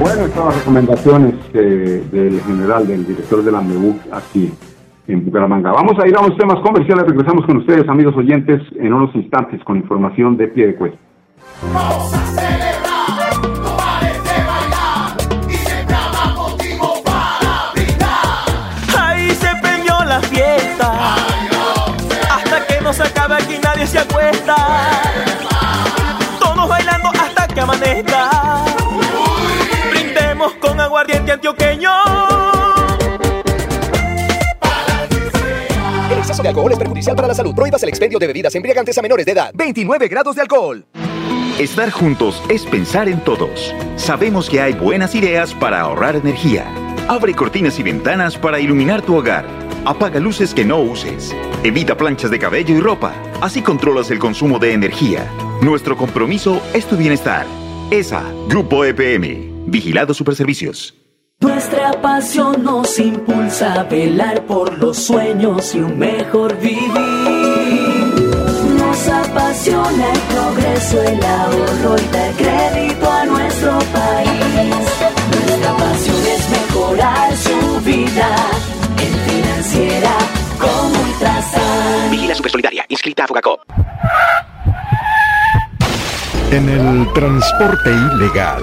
Bueno, 0.00 0.26
estas 0.26 0.34
son 0.34 0.44
las 0.46 0.56
recomendaciones 0.58 1.34
eh, 1.54 2.04
del 2.12 2.40
general, 2.42 2.86
del 2.86 3.04
director 3.06 3.42
de 3.42 3.50
la 3.50 3.60
MEBUC 3.60 3.96
aquí 4.12 4.52
en 5.08 5.24
Bucaramanga. 5.24 5.72
Vamos 5.72 5.98
a 5.98 6.06
ir 6.06 6.16
a 6.16 6.20
unos 6.20 6.36
temas 6.36 6.60
comerciales. 6.60 7.04
Regresamos 7.06 7.46
con 7.46 7.56
ustedes, 7.58 7.88
amigos 7.88 8.16
oyentes, 8.16 8.60
en 8.76 8.92
unos 8.92 9.14
instantes 9.16 9.62
con 9.64 9.76
información 9.76 10.36
de 10.36 10.48
pie 10.48 10.66
de 10.68 10.74
cuesta. 10.76 10.98
Exceso 36.38 36.42
de 36.42 36.48
alcohol 36.48 36.72
es 36.72 36.78
perjudicial 36.78 37.16
para 37.16 37.28
la 37.28 37.34
salud. 37.34 37.54
Prohíbas 37.54 37.82
el 37.82 37.88
expendio 37.88 38.18
de 38.18 38.26
bebidas 38.26 38.54
embriagantes 38.54 38.96
a 38.98 39.02
menores 39.02 39.26
de 39.26 39.32
edad. 39.32 39.50
29 39.54 40.08
grados 40.08 40.36
de 40.36 40.42
alcohol. 40.42 40.86
Estar 41.58 41.90
juntos 41.90 42.42
es 42.48 42.64
pensar 42.64 43.08
en 43.08 43.20
todos. 43.24 43.74
Sabemos 43.96 44.48
que 44.48 44.60
hay 44.60 44.74
buenas 44.74 45.14
ideas 45.14 45.54
para 45.54 45.80
ahorrar 45.80 46.14
energía. 46.14 46.66
Abre 47.08 47.34
cortinas 47.34 47.78
y 47.78 47.82
ventanas 47.82 48.36
para 48.36 48.60
iluminar 48.60 49.02
tu 49.02 49.16
hogar. 49.16 49.44
Apaga 49.84 50.20
luces 50.20 50.54
que 50.54 50.64
no 50.64 50.78
uses. 50.78 51.34
Evita 51.64 51.96
planchas 51.96 52.30
de 52.30 52.38
cabello 52.38 52.76
y 52.76 52.80
ropa. 52.80 53.12
Así 53.40 53.62
controlas 53.62 54.10
el 54.10 54.18
consumo 54.18 54.58
de 54.58 54.72
energía. 54.72 55.28
Nuestro 55.62 55.96
compromiso 55.96 56.62
es 56.74 56.86
tu 56.86 56.96
bienestar. 56.96 57.46
ESA, 57.90 58.22
Grupo 58.48 58.84
EPM, 58.84 59.66
Vigilado 59.66 60.14
Superservicios. 60.14 60.97
Nuestra 61.40 61.92
pasión 62.02 62.64
nos 62.64 62.98
impulsa 62.98 63.74
a 63.74 63.84
velar 63.84 64.44
por 64.46 64.76
los 64.78 64.96
sueños 64.96 65.72
y 65.72 65.78
un 65.78 65.96
mejor 65.96 66.58
vivir. 66.58 66.90
Nos 68.76 69.08
apasiona 69.08 70.12
el 70.12 70.18
progreso, 70.18 71.00
el 71.00 71.24
ahorro 71.24 71.96
y 71.96 72.12
dar 72.12 72.32
crédito 72.32 73.12
a 73.12 73.24
nuestro 73.26 73.78
país. 73.92 74.30
Nuestra 75.30 75.76
pasión 75.76 76.16
es 76.26 76.50
mejorar 76.50 77.36
su 77.36 77.80
vida 77.84 78.36
en 78.98 79.14
financiera 79.30 80.18
como 80.58 81.00
Ultrasan. 81.04 82.10
Vigila 82.10 82.34
Supersolidaria, 82.34 82.84
inscrita 82.88 83.22
a 83.22 83.26
Fogacop. 83.28 83.60
En 86.50 86.68
el 86.68 87.12
transporte 87.12 87.90
ilegal, 87.90 88.62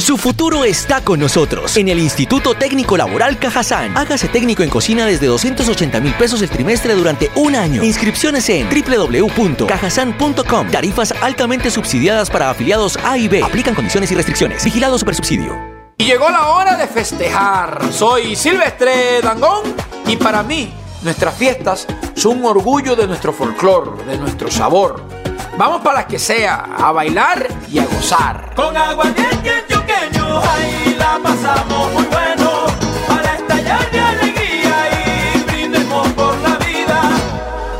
Su 0.00 0.16
futuro 0.16 0.64
está 0.64 1.04
con 1.04 1.20
nosotros 1.20 1.76
en 1.76 1.88
el 1.88 1.98
Instituto 1.98 2.54
Técnico 2.54 2.96
Laboral 2.96 3.38
Cajazán. 3.38 3.94
Hágase 3.98 4.28
técnico 4.28 4.62
en 4.62 4.70
cocina 4.70 5.04
desde 5.04 5.26
280 5.26 6.00
mil 6.00 6.14
pesos 6.14 6.40
el 6.40 6.48
trimestre 6.48 6.94
durante 6.94 7.30
un 7.34 7.54
año. 7.54 7.84
Inscripciones 7.84 8.48
en 8.48 8.66
www.cajazán.com. 8.70 10.70
Tarifas 10.70 11.12
altamente 11.20 11.70
subsidiadas 11.70 12.30
para 12.30 12.48
afiliados 12.48 12.98
A 13.04 13.18
y 13.18 13.28
B. 13.28 13.42
Aplican 13.42 13.74
condiciones 13.74 14.10
y 14.10 14.14
restricciones. 14.14 14.64
Vigilado 14.64 14.98
Supersubsidio. 14.98 15.54
Y 15.98 16.04
llegó 16.04 16.30
la 16.30 16.48
hora 16.48 16.78
de 16.78 16.86
festejar. 16.86 17.92
Soy 17.92 18.36
Silvestre 18.36 19.20
Dangón 19.22 19.74
y 20.06 20.16
para 20.16 20.42
mí 20.42 20.72
nuestras 21.02 21.34
fiestas 21.34 21.86
son 22.14 22.38
un 22.38 22.46
orgullo 22.46 22.96
de 22.96 23.06
nuestro 23.06 23.34
folclor, 23.34 24.02
de 24.06 24.16
nuestro 24.16 24.50
sabor. 24.50 25.19
Vamos 25.60 25.82
para 25.82 25.96
las 25.96 26.06
que 26.06 26.18
sea, 26.18 26.54
a 26.74 26.90
bailar 26.90 27.46
y 27.70 27.80
a 27.80 27.84
gozar. 27.84 28.54
Con 28.56 28.74
aguardiente 28.74 29.50
antioqueño, 29.50 30.40
ahí 30.40 30.96
la 30.98 31.20
pasamos 31.22 31.92
muy 31.92 32.04
bueno. 32.04 32.64
Para 33.06 33.34
estallar 33.34 33.90
de 33.90 34.00
alegría 34.00 35.34
y 35.34 35.42
brindemos 35.42 36.08
por 36.12 36.34
la 36.38 36.56
vida. 36.56 37.10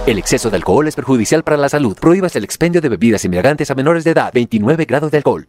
El 0.07 0.19
exceso 0.19 0.51
de 0.51 0.57
alcohol 0.57 0.88
es 0.88 0.95
perjudicial 0.95 1.43
para 1.43 1.57
la 1.57 1.71
salud. 1.71 1.97
Prohíbas 1.99 2.37
el 2.37 2.45
expendio 2.45 2.83
de 2.83 2.90
bebidas 2.90 3.25
embriagantes 3.25 3.71
a 3.71 3.75
menores 3.75 4.05
de 4.05 4.11
edad. 4.11 4.31
29 4.35 4.85
grados 4.85 5.11
de 5.11 5.16
alcohol. 5.16 5.49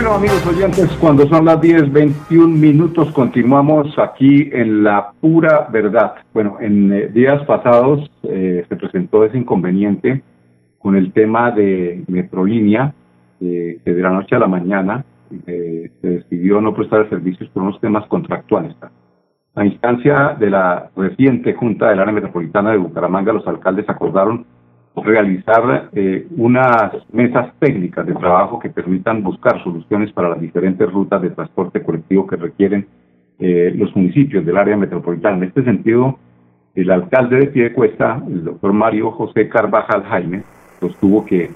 Bueno, 0.00 0.14
amigos 0.14 0.46
oyentes, 0.46 0.90
cuando 0.98 1.28
son 1.28 1.44
las 1.44 1.60
10, 1.60 1.92
21 1.92 2.56
minutos, 2.56 3.12
continuamos 3.12 3.86
aquí 3.98 4.48
en 4.50 4.82
la 4.82 5.12
pura 5.20 5.68
verdad. 5.70 6.14
Bueno, 6.32 6.56
en 6.58 6.90
eh, 6.90 7.08
días 7.08 7.44
pasados 7.44 8.10
eh, 8.22 8.64
se 8.66 8.76
presentó 8.76 9.26
ese 9.26 9.36
inconveniente 9.36 10.22
con 10.78 10.96
el 10.96 11.12
tema 11.12 11.50
de 11.50 12.02
Metrolínea, 12.08 12.94
eh, 13.42 13.78
que 13.84 13.92
de 13.92 14.00
la 14.00 14.08
noche 14.08 14.36
a 14.36 14.38
la 14.38 14.46
mañana 14.46 15.04
se 15.44 15.92
decidió 16.00 16.62
no 16.62 16.74
prestar 16.74 17.06
servicios 17.10 17.50
por 17.50 17.64
unos 17.64 17.78
temas 17.78 18.06
contractuales. 18.06 18.74
A 19.54 19.66
instancia 19.66 20.34
de 20.40 20.48
la 20.48 20.88
reciente 20.96 21.52
Junta 21.52 21.90
del 21.90 22.00
Área 22.00 22.14
Metropolitana 22.14 22.70
de 22.70 22.78
Bucaramanga, 22.78 23.34
los 23.34 23.46
alcaldes 23.46 23.86
acordaron 23.86 24.46
realizar 24.96 25.90
eh, 25.92 26.26
unas 26.36 26.92
mesas 27.12 27.52
técnicas 27.58 28.06
de 28.06 28.14
trabajo 28.14 28.58
que 28.58 28.70
permitan 28.70 29.22
buscar 29.22 29.62
soluciones 29.62 30.12
para 30.12 30.30
las 30.30 30.40
diferentes 30.40 30.90
rutas 30.90 31.22
de 31.22 31.30
transporte 31.30 31.82
colectivo 31.82 32.26
que 32.26 32.36
requieren 32.36 32.86
eh, 33.38 33.72
los 33.74 33.94
municipios 33.94 34.44
del 34.44 34.56
área 34.56 34.76
metropolitana. 34.76 35.38
En 35.38 35.44
este 35.44 35.62
sentido, 35.62 36.18
el 36.74 36.90
alcalde 36.90 37.38
de 37.38 37.46
Piedecuesta, 37.46 38.20
el 38.26 38.44
doctor 38.44 38.72
Mario 38.72 39.12
José 39.12 39.48
Carvajal 39.48 40.02
Jaime, 40.04 40.42
sostuvo 40.80 41.24
que 41.24 41.50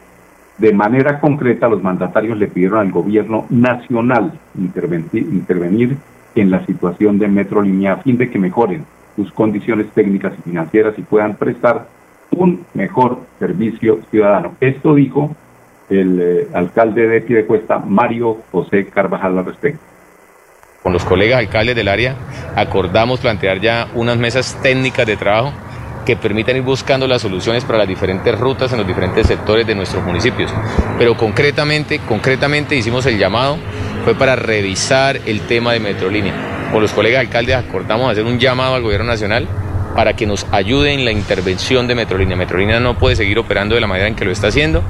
de 0.58 0.72
manera 0.72 1.20
concreta 1.20 1.68
los 1.68 1.82
mandatarios 1.82 2.38
le 2.38 2.46
pidieron 2.46 2.78
al 2.78 2.92
gobierno 2.92 3.46
nacional 3.50 4.32
intervenir 4.56 5.96
en 6.36 6.50
la 6.50 6.64
situación 6.64 7.18
de 7.18 7.28
Metrolínea 7.28 7.94
a 7.94 7.96
fin 7.96 8.16
de 8.16 8.30
que 8.30 8.38
mejoren 8.38 8.84
sus 9.16 9.32
condiciones 9.32 9.88
técnicas 9.92 10.32
y 10.38 10.42
financieras 10.42 10.94
y 10.98 11.02
puedan 11.02 11.36
prestar 11.36 11.86
un 12.36 12.64
mejor 12.74 13.20
servicio 13.38 14.00
ciudadano. 14.10 14.56
Esto 14.60 14.94
dijo 14.94 15.34
el 15.90 16.20
eh, 16.20 16.48
alcalde 16.52 17.06
de 17.06 17.20
Piedecuesta, 17.20 17.78
Mario 17.78 18.38
José 18.50 18.86
Carvajal, 18.86 19.38
al 19.38 19.44
respecto. 19.44 19.80
Con 20.82 20.92
los 20.92 21.04
colegas 21.04 21.38
alcaldes 21.38 21.76
del 21.76 21.88
área 21.88 22.14
acordamos 22.56 23.20
plantear 23.20 23.60
ya 23.60 23.88
unas 23.94 24.18
mesas 24.18 24.58
técnicas 24.62 25.06
de 25.06 25.16
trabajo 25.16 25.52
que 26.04 26.16
permitan 26.16 26.56
ir 26.56 26.62
buscando 26.62 27.06
las 27.06 27.22
soluciones 27.22 27.64
para 27.64 27.78
las 27.78 27.88
diferentes 27.88 28.38
rutas 28.38 28.70
en 28.72 28.78
los 28.78 28.86
diferentes 28.86 29.26
sectores 29.26 29.66
de 29.66 29.74
nuestros 29.74 30.04
municipios. 30.04 30.52
Pero 30.98 31.16
concretamente, 31.16 32.00
concretamente 32.00 32.76
hicimos 32.76 33.06
el 33.06 33.18
llamado, 33.18 33.56
fue 34.04 34.14
para 34.14 34.36
revisar 34.36 35.18
el 35.24 35.40
tema 35.42 35.72
de 35.72 35.80
Metrolínea. 35.80 36.34
Con 36.70 36.82
los 36.82 36.92
colegas 36.92 37.20
alcaldes 37.20 37.56
acordamos 37.56 38.12
hacer 38.12 38.24
un 38.24 38.38
llamado 38.38 38.74
al 38.74 38.82
gobierno 38.82 39.06
nacional 39.06 39.48
para 39.94 40.14
que 40.14 40.26
nos 40.26 40.46
ayude 40.50 40.92
en 40.92 41.04
la 41.04 41.12
intervención 41.12 41.86
de 41.86 41.94
Metrolínea. 41.94 42.36
Metrolínea 42.36 42.80
no 42.80 42.98
puede 42.98 43.16
seguir 43.16 43.38
operando 43.38 43.74
de 43.74 43.80
la 43.80 43.86
manera 43.86 44.08
en 44.08 44.14
que 44.14 44.24
lo 44.24 44.32
está 44.32 44.48
haciendo 44.48 44.82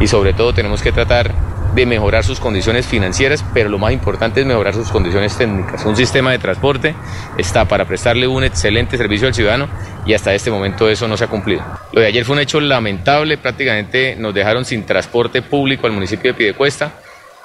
y 0.00 0.06
sobre 0.06 0.32
todo 0.32 0.52
tenemos 0.52 0.82
que 0.82 0.92
tratar 0.92 1.32
de 1.74 1.86
mejorar 1.86 2.22
sus 2.22 2.38
condiciones 2.38 2.86
financieras, 2.86 3.44
pero 3.54 3.70
lo 3.70 3.78
más 3.78 3.92
importante 3.92 4.40
es 4.40 4.46
mejorar 4.46 4.74
sus 4.74 4.90
condiciones 4.90 5.36
técnicas. 5.36 5.84
Un 5.86 5.96
sistema 5.96 6.30
de 6.30 6.38
transporte 6.38 6.94
está 7.38 7.64
para 7.64 7.86
prestarle 7.86 8.28
un 8.28 8.44
excelente 8.44 8.98
servicio 8.98 9.26
al 9.26 9.34
ciudadano 9.34 9.68
y 10.04 10.12
hasta 10.12 10.34
este 10.34 10.50
momento 10.50 10.88
eso 10.88 11.08
no 11.08 11.16
se 11.16 11.24
ha 11.24 11.28
cumplido. 11.28 11.62
Lo 11.92 12.00
de 12.00 12.08
ayer 12.08 12.24
fue 12.24 12.34
un 12.34 12.40
hecho 12.40 12.60
lamentable, 12.60 13.38
prácticamente 13.38 14.16
nos 14.18 14.34
dejaron 14.34 14.64
sin 14.64 14.84
transporte 14.84 15.40
público 15.40 15.86
al 15.86 15.92
municipio 15.92 16.32
de 16.32 16.38
Pidecuesta. 16.38 16.92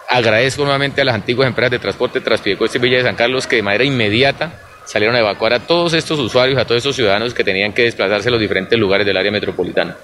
Agradezco 0.10 0.64
nuevamente 0.64 1.02
a 1.02 1.06
las 1.06 1.16
antiguas 1.16 1.48
empresas 1.48 1.72
de 1.72 1.80
transporte 1.80 2.22
Transpiedecuesta 2.22 2.78
y 2.78 2.82
Villa 2.82 2.98
de 2.98 3.04
San 3.04 3.16
Carlos 3.16 3.48
que 3.48 3.58
de 3.58 3.64
manera 3.64 3.84
inmediata 3.84 4.67
salieron 4.88 5.16
a 5.18 5.20
evacuar 5.20 5.54
a 5.54 5.60
todos 5.60 5.94
estos 5.94 6.18
usuarios, 6.18 6.58
a 6.58 6.64
todos 6.64 6.78
estos 6.78 6.96
ciudadanos 6.96 7.34
que 7.34 7.44
tenían 7.44 7.74
que 7.74 7.84
desplazarse 7.84 8.30
a 8.30 8.32
los 8.32 8.40
diferentes 8.40 8.80
lugares 8.80 9.06
del 9.06 9.18
área 9.18 9.32
metropolitana. 9.32 9.96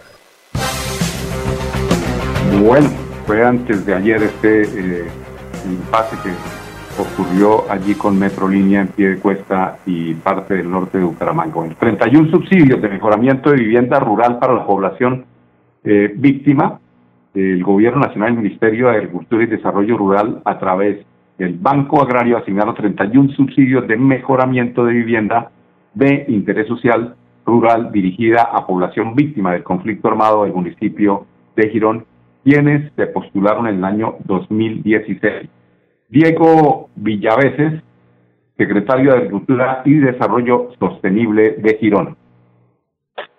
Bueno, 2.61 2.89
fue 3.25 3.43
antes 3.43 3.85
de 3.85 3.95
ayer 3.95 4.21
este 4.23 4.61
eh, 4.63 5.05
impasse 5.65 6.17
que 6.21 7.01
ocurrió 7.01 7.71
allí 7.71 7.95
con 7.95 8.19
Metrolínea 8.19 8.81
en 8.81 8.89
pie 8.89 9.09
de 9.11 9.19
cuesta 9.19 9.77
y 9.85 10.13
parte 10.15 10.55
del 10.55 10.69
norte 10.69 10.97
de 10.97 11.05
Bucaramanga. 11.05 11.61
31 11.79 12.29
subsidios 12.29 12.81
de 12.81 12.89
mejoramiento 12.89 13.51
de 13.51 13.57
vivienda 13.57 13.99
rural 13.99 14.37
para 14.37 14.53
la 14.53 14.65
población 14.65 15.25
eh, 15.83 16.11
víctima. 16.13 16.79
El 17.33 17.63
Gobierno 17.63 18.01
Nacional 18.01 18.29
el 18.29 18.37
Ministerio 18.37 18.89
de 18.89 18.97
Agricultura 18.97 19.43
y 19.43 19.47
Desarrollo 19.47 19.97
Rural, 19.97 20.41
a 20.45 20.59
través 20.59 20.97
el 21.37 21.57
Banco 21.57 22.01
Agrario 22.01 22.37
asignaron 22.37 22.75
31 22.75 23.33
subsidios 23.33 23.87
de 23.87 23.97
mejoramiento 23.97 24.85
de 24.85 24.93
vivienda 24.93 25.51
de 25.93 26.25
interés 26.27 26.67
social 26.67 27.15
rural 27.45 27.91
dirigida 27.91 28.43
a 28.43 28.65
población 28.65 29.15
víctima 29.15 29.53
del 29.53 29.63
conflicto 29.63 30.07
armado 30.07 30.43
del 30.43 30.53
municipio 30.53 31.25
de 31.55 31.69
Girón, 31.69 32.05
quienes 32.43 32.91
se 32.95 33.07
postularon 33.07 33.67
en 33.67 33.77
el 33.77 33.83
año 33.83 34.15
2016. 34.25 35.49
Diego 36.09 36.89
Villaveses, 36.95 37.81
secretario 38.57 39.11
de 39.11 39.17
Agricultura 39.17 39.81
y 39.85 39.95
Desarrollo 39.95 40.69
Sostenible 40.79 41.55
de 41.57 41.77
Girón. 41.79 42.15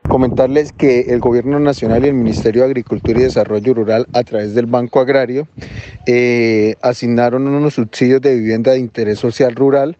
Comentarles 0.08 0.72
que 0.72 1.00
el 1.08 1.20
Gobierno 1.20 1.58
Nacional 1.58 2.04
y 2.04 2.08
el 2.08 2.14
Ministerio 2.14 2.62
de 2.62 2.68
Agricultura 2.68 3.18
y 3.18 3.22
Desarrollo 3.22 3.72
Rural, 3.72 4.06
a 4.12 4.22
través 4.22 4.54
del 4.54 4.66
Banco 4.66 5.00
Agrario, 5.00 5.48
eh, 6.06 6.74
asignaron 6.82 7.48
unos 7.48 7.74
subsidios 7.74 8.20
de 8.20 8.36
vivienda 8.36 8.72
de 8.72 8.80
interés 8.80 9.18
social 9.18 9.54
rural 9.54 9.96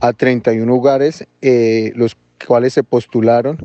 a 0.00 0.12
31 0.12 0.74
hogares, 0.74 1.28
eh, 1.40 1.92
los 1.94 2.16
cuales 2.46 2.72
se 2.72 2.82
postularon 2.82 3.58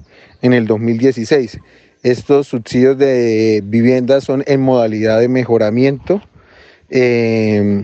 en 0.43 0.53
el 0.53 0.67
2016. 0.67 1.59
Estos 2.03 2.47
subsidios 2.47 2.95
de 2.99 3.63
vivienda 3.65 4.21
son 4.21 4.43
en 4.45 4.61
modalidad 4.61 5.19
de 5.19 5.27
mejoramiento. 5.27 6.21
Eh, 6.91 7.83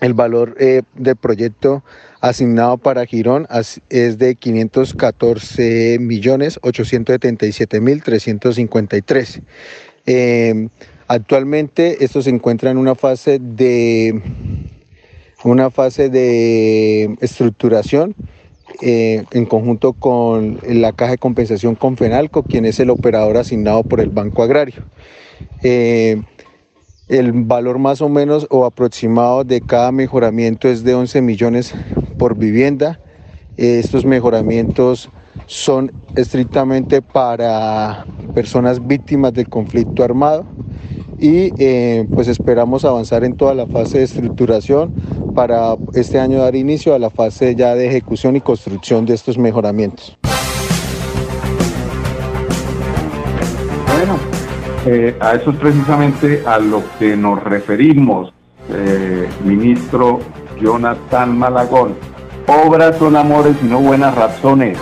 el 0.00 0.14
valor 0.14 0.56
del 0.56 1.16
proyecto 1.16 1.82
asignado 2.20 2.76
para 2.78 3.06
Girón 3.06 3.46
es 3.88 4.18
de 4.18 4.34
514 4.34 5.98
millones 6.00 6.58
877 6.62 7.80
mil 7.80 8.02
353. 8.02 9.40
Eh, 10.06 10.68
actualmente 11.08 12.04
esto 12.04 12.22
se 12.22 12.30
encuentra 12.30 12.70
en 12.70 12.78
una 12.78 12.94
fase 12.94 13.38
de 13.38 14.22
una 15.44 15.70
fase 15.70 16.10
de 16.10 17.16
estructuración 17.20 18.14
eh, 18.82 19.24
en 19.32 19.46
conjunto 19.46 19.94
con 19.94 20.58
la 20.66 20.92
Caja 20.92 21.12
de 21.12 21.18
Compensación 21.18 21.74
Confenalco, 21.74 22.42
quien 22.42 22.66
es 22.66 22.78
el 22.80 22.90
operador 22.90 23.36
asignado 23.38 23.82
por 23.82 24.00
el 24.00 24.10
Banco 24.10 24.42
Agrario. 24.42 24.84
Eh, 25.62 26.20
el 27.08 27.32
valor 27.32 27.78
más 27.78 28.02
o 28.02 28.08
menos 28.08 28.46
o 28.50 28.64
aproximado 28.64 29.42
de 29.42 29.60
cada 29.60 29.90
mejoramiento 29.90 30.68
es 30.68 30.84
de 30.84 30.94
11 30.94 31.22
millones 31.22 31.74
por 32.20 32.36
vivienda. 32.36 33.00
Estos 33.56 34.04
mejoramientos 34.04 35.08
son 35.46 35.90
estrictamente 36.16 37.00
para 37.00 38.04
personas 38.34 38.86
víctimas 38.86 39.32
del 39.32 39.48
conflicto 39.48 40.04
armado 40.04 40.44
y 41.18 41.50
eh, 41.58 42.06
pues 42.12 42.28
esperamos 42.28 42.84
avanzar 42.84 43.24
en 43.24 43.36
toda 43.36 43.54
la 43.54 43.66
fase 43.66 43.98
de 43.98 44.04
estructuración 44.04 44.92
para 45.34 45.76
este 45.94 46.20
año 46.20 46.42
dar 46.42 46.54
inicio 46.56 46.94
a 46.94 46.98
la 46.98 47.08
fase 47.08 47.54
ya 47.54 47.74
de 47.74 47.88
ejecución 47.88 48.36
y 48.36 48.42
construcción 48.42 49.06
de 49.06 49.14
estos 49.14 49.38
mejoramientos. 49.38 50.18
Bueno, 53.96 54.18
eh, 54.86 55.16
a 55.20 55.34
eso 55.36 55.50
es 55.50 55.56
precisamente 55.56 56.42
a 56.46 56.58
lo 56.58 56.82
que 56.98 57.16
nos 57.16 57.42
referimos, 57.42 58.32
eh, 58.70 59.26
ministro 59.44 60.20
Jonathan 60.60 61.36
Malagón. 61.36 62.09
Obras 62.52 62.96
son 62.96 63.14
amores 63.14 63.56
y 63.62 63.68
no 63.68 63.78
buenas 63.78 64.12
razones. 64.16 64.76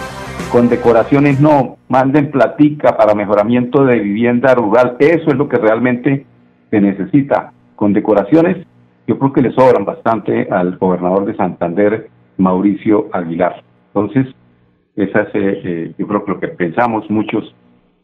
Con 0.50 0.70
decoraciones 0.70 1.38
no. 1.38 1.76
Manden 1.90 2.30
platica 2.30 2.96
para 2.96 3.14
mejoramiento 3.14 3.84
de 3.84 3.98
vivienda 3.98 4.54
rural. 4.54 4.96
Eso 4.98 5.28
es 5.28 5.34
lo 5.34 5.50
que 5.50 5.58
realmente 5.58 6.24
se 6.70 6.80
necesita. 6.80 7.52
Con 7.76 7.92
decoraciones, 7.92 8.66
yo 9.06 9.18
creo 9.18 9.34
que 9.34 9.42
le 9.42 9.52
sobran 9.52 9.84
bastante 9.84 10.48
al 10.50 10.78
gobernador 10.78 11.26
de 11.26 11.36
Santander, 11.36 12.08
Mauricio 12.38 13.10
Aguilar. 13.12 13.62
Entonces, 13.92 14.34
esa 14.96 15.20
es, 15.24 15.34
eh, 15.34 15.60
eh, 15.62 15.92
yo 15.98 16.06
creo 16.06 16.24
que 16.24 16.30
lo 16.32 16.40
que 16.40 16.48
pensamos 16.48 17.04
muchos, 17.10 17.54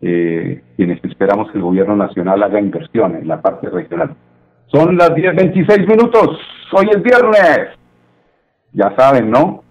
eh, 0.02 0.62
quienes 0.76 1.02
esperamos 1.04 1.50
que 1.50 1.56
el 1.56 1.64
gobierno 1.64 1.96
nacional 1.96 2.42
haga 2.42 2.60
inversión 2.60 3.16
en 3.16 3.26
la 3.26 3.40
parte 3.40 3.70
regional. 3.70 4.14
Son 4.66 4.94
las 4.98 5.14
10.26 5.14 5.88
minutos. 5.88 6.38
Hoy 6.70 6.90
es 6.94 7.02
viernes 7.02 7.78
ya 8.74 8.94
saben, 8.96 9.30
¿no? 9.30 9.62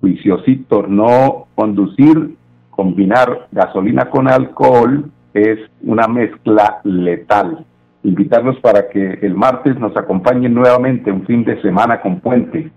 Juiciosito, 0.00 0.86
no 0.86 1.46
conducir 1.54 2.36
combinar 2.70 3.48
gasolina 3.50 4.10
con 4.10 4.28
alcohol 4.28 5.10
es 5.32 5.58
una 5.82 6.06
mezcla 6.06 6.80
letal. 6.84 7.64
Invitarlos 8.02 8.58
para 8.60 8.88
que 8.88 9.18
el 9.22 9.34
martes 9.34 9.78
nos 9.78 9.96
acompañen 9.96 10.54
nuevamente 10.54 11.10
un 11.10 11.24
fin 11.24 11.44
de 11.44 11.60
semana 11.62 12.00
con 12.00 12.20
puente. 12.20 12.70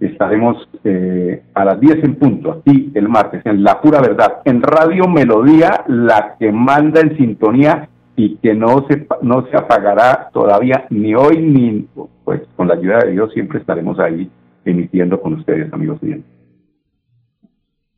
Estaremos 0.00 0.68
eh, 0.82 1.42
a 1.54 1.64
las 1.64 1.78
10 1.78 2.04
en 2.04 2.16
punto, 2.16 2.52
aquí 2.52 2.90
el 2.94 3.08
martes, 3.08 3.42
en 3.44 3.62
La 3.62 3.80
Pura 3.80 4.00
Verdad, 4.00 4.40
en 4.44 4.60
Radio 4.62 5.06
Melodía, 5.06 5.84
la 5.86 6.36
que 6.38 6.50
manda 6.50 7.00
en 7.00 7.16
sintonía 7.16 7.88
y 8.16 8.36
que 8.36 8.54
no 8.54 8.86
se, 8.88 9.06
no 9.22 9.46
se 9.46 9.56
apagará 9.56 10.30
todavía 10.32 10.86
ni 10.90 11.14
hoy 11.14 11.38
ni, 11.38 11.86
pues 12.24 12.42
con 12.56 12.68
la 12.68 12.74
ayuda 12.74 12.98
de 13.04 13.12
Dios 13.12 13.32
siempre 13.32 13.60
estaremos 13.60 13.98
ahí 13.98 14.30
emitiendo 14.64 15.20
con 15.20 15.34
ustedes, 15.34 15.72
amigos 15.72 15.98
oyentes. 16.02 16.30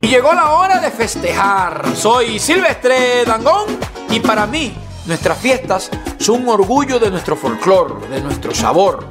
Y 0.01 0.09
llegó 0.09 0.33
la 0.33 0.53
hora 0.53 0.81
de 0.81 0.91
festejar. 0.91 1.95
Soy 1.95 2.39
Silvestre 2.39 3.25
Dangón 3.27 3.67
y 4.11 4.21
para 4.21 4.47
mí 4.47 4.73
nuestras 5.07 5.39
fiestas 5.39 5.91
son 6.19 6.43
un 6.43 6.49
orgullo 6.49 6.99
de 6.99 7.11
nuestro 7.11 7.37
folclor, 7.37 8.09
de 8.09 8.21
nuestro 8.21 8.55
sabor. 8.55 9.07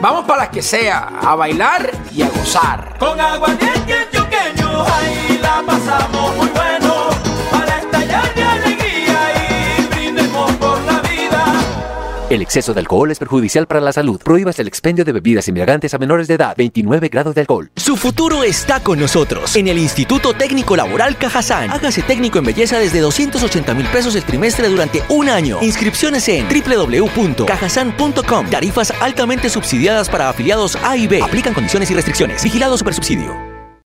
Vamos 0.00 0.24
para 0.26 0.42
las 0.42 0.48
que 0.50 0.62
sea, 0.62 1.08
a 1.20 1.34
bailar 1.34 1.90
y 2.14 2.22
a 2.22 2.28
gozar. 2.28 2.96
Con 2.98 3.18
aguardiente 3.18 3.94
antioqueño, 3.94 4.82
ahí 4.82 5.38
la 5.40 5.62
pasamos 5.66 6.36
muy 6.36 6.48
bueno. 6.48 7.08
Para 7.50 7.78
estallar 7.78 8.45
El 12.36 12.42
exceso 12.42 12.72
de 12.74 12.80
alcohol 12.80 13.10
es 13.10 13.18
perjudicial 13.18 13.66
para 13.66 13.80
la 13.80 13.94
salud. 13.94 14.20
Prohíbas 14.22 14.58
el 14.58 14.68
expendio 14.68 15.06
de 15.06 15.12
bebidas 15.12 15.48
embriagantes 15.48 15.94
a 15.94 15.98
menores 15.98 16.28
de 16.28 16.34
edad. 16.34 16.54
29 16.54 17.08
grados 17.08 17.34
de 17.34 17.40
alcohol. 17.40 17.70
Su 17.76 17.96
futuro 17.96 18.44
está 18.44 18.80
con 18.80 19.00
nosotros 19.00 19.56
en 19.56 19.68
el 19.68 19.78
Instituto 19.78 20.34
Técnico 20.34 20.76
Laboral 20.76 21.16
Cajazán. 21.16 21.70
Hágase 21.70 22.02
técnico 22.02 22.38
en 22.38 22.44
belleza 22.44 22.78
desde 22.78 23.00
280 23.00 23.72
mil 23.72 23.86
pesos 23.86 24.14
el 24.16 24.24
trimestre 24.24 24.68
durante 24.68 25.02
un 25.08 25.30
año. 25.30 25.60
Inscripciones 25.62 26.28
en 26.28 26.46
www.cajazán.com. 26.46 28.50
Tarifas 28.50 28.92
altamente 29.00 29.48
subsidiadas 29.48 30.10
para 30.10 30.28
afiliados 30.28 30.76
A 30.82 30.94
y 30.98 31.06
B. 31.06 31.22
Aplican 31.22 31.54
condiciones 31.54 31.90
y 31.90 31.94
restricciones. 31.94 32.44
Vigilado 32.44 32.76
Supersubsidio. 32.76 33.45